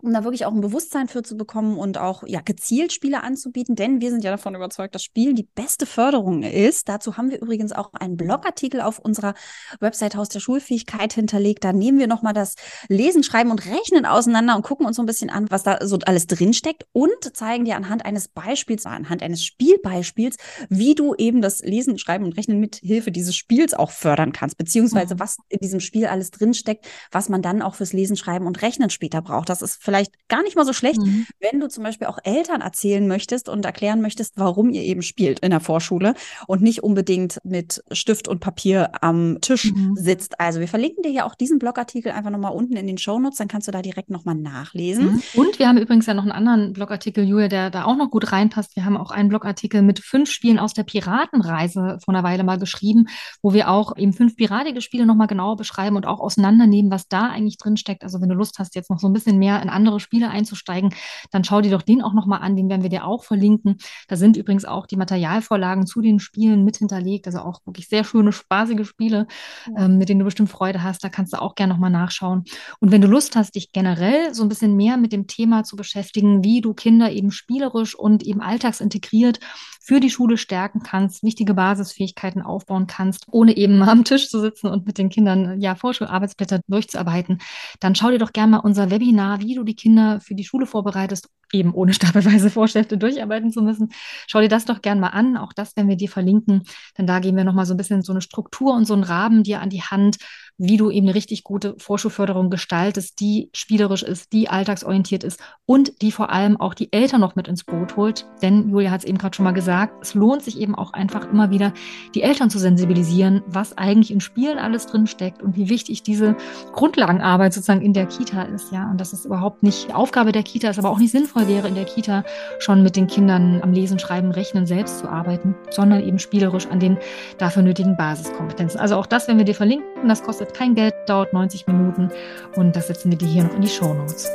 [0.00, 3.76] Um da wirklich auch ein Bewusstsein für zu bekommen und auch ja gezielt Spiele anzubieten,
[3.76, 6.88] denn wir sind ja davon überzeugt, dass Spielen die beste Förderung ist.
[6.88, 9.34] Dazu haben wir übrigens auch einen Blogartikel auf unserer
[9.80, 11.62] Website Haus der Schulfähigkeit hinterlegt.
[11.62, 12.54] Da nehmen wir nochmal das
[12.88, 15.98] Lesen, Schreiben und Rechnen auseinander und gucken uns so ein bisschen an, was da so
[16.04, 20.36] alles drinsteckt und zeigen dir anhand eines Beispiels, anhand eines Spielbeispiels,
[20.68, 24.58] wie du eben das Lesen, Schreiben und Rechnen mit Hilfe dieses Spiels auch fördern kannst,
[24.58, 28.62] beziehungsweise was in diesem Spiel alles drinsteckt, was man dann auch fürs Lesen, Schreiben und
[28.62, 29.48] Rechnen später braucht.
[29.48, 31.26] Das ist vielleicht gar nicht mal so schlecht, mhm.
[31.40, 35.40] wenn du zum Beispiel auch Eltern erzählen möchtest und erklären möchtest, warum ihr eben spielt
[35.40, 36.14] in der Vorschule
[36.46, 39.94] und nicht unbedingt mit Stift und Papier am Tisch mhm.
[39.96, 40.38] sitzt.
[40.40, 43.48] Also wir verlinken dir ja auch diesen Blogartikel einfach nochmal unten in den Shownotes, dann
[43.48, 45.14] kannst du da direkt nochmal nachlesen.
[45.14, 45.22] Mhm.
[45.34, 48.30] Und wir haben übrigens ja noch einen anderen Blogartikel, Julia, der da auch noch gut
[48.30, 48.76] reinpasst.
[48.76, 52.58] Wir haben auch einen Blogartikel mit fünf Spielen aus der Piratenreise vor einer Weile mal
[52.58, 53.08] geschrieben,
[53.42, 57.28] wo wir auch eben fünf piratige Spiele nochmal genauer beschreiben und auch auseinandernehmen, was da
[57.28, 58.04] eigentlich drin steckt.
[58.04, 60.94] Also wenn du Lust hast, jetzt noch so ein bisschen mehr in andere Spiele einzusteigen,
[61.30, 63.78] dann schau dir doch den auch nochmal an, den werden wir dir auch verlinken.
[64.08, 68.04] Da sind übrigens auch die Materialvorlagen zu den Spielen mit hinterlegt, also auch wirklich sehr
[68.04, 69.26] schöne, spaßige Spiele,
[69.66, 69.84] ja.
[69.84, 71.04] ähm, mit denen du bestimmt Freude hast.
[71.04, 72.44] Da kannst du auch gerne nochmal nachschauen.
[72.80, 75.76] Und wenn du Lust hast, dich generell so ein bisschen mehr mit dem Thema zu
[75.76, 79.38] beschäftigen, wie du Kinder eben spielerisch und eben alltagsintegriert
[79.84, 84.68] für die Schule stärken kannst, wichtige Basisfähigkeiten aufbauen kannst, ohne eben am Tisch zu sitzen
[84.68, 87.38] und mit den Kindern ja Vorschularbeitsblätter durchzuarbeiten,
[87.80, 90.66] dann schau dir doch gerne mal unser Webinar, wie du die Kinder für die Schule
[90.66, 93.90] vorbereitest, eben ohne stapelweise Vorschriften durcharbeiten zu müssen.
[94.28, 95.36] Schau dir das doch gerne mal an.
[95.36, 96.62] Auch das werden wir dir verlinken,
[96.96, 99.42] denn da geben wir nochmal so ein bisschen so eine Struktur und so einen Rahmen
[99.42, 100.16] dir an die Hand,
[100.58, 106.02] wie du eben eine richtig gute Vorschulförderung gestaltest, die spielerisch ist, die alltagsorientiert ist und
[106.02, 108.26] die vor allem auch die Eltern noch mit ins Boot holt.
[108.42, 111.30] Denn Julia hat es eben gerade schon mal gesagt, es lohnt sich eben auch einfach
[111.30, 111.72] immer wieder,
[112.14, 116.36] die Eltern zu sensibilisieren, was eigentlich in Spielen alles drin steckt und wie wichtig diese
[116.72, 118.72] Grundlagenarbeit sozusagen in der Kita ist.
[118.72, 121.68] Ja, und das ist überhaupt nicht Aufgabe der Kita, ist aber auch nicht sinnvoll wäre,
[121.68, 122.24] in der Kita
[122.58, 126.80] schon mit den Kindern am Lesen, Schreiben, Rechnen selbst zu arbeiten, sondern eben spielerisch an
[126.80, 126.98] den
[127.38, 128.80] dafür nötigen Basiskompetenzen.
[128.80, 130.08] Also auch das werden wir dir verlinken.
[130.08, 132.10] Das kostet kein Geld, dauert 90 Minuten
[132.56, 134.28] und das setzen wir dir hier noch in die Show Notes.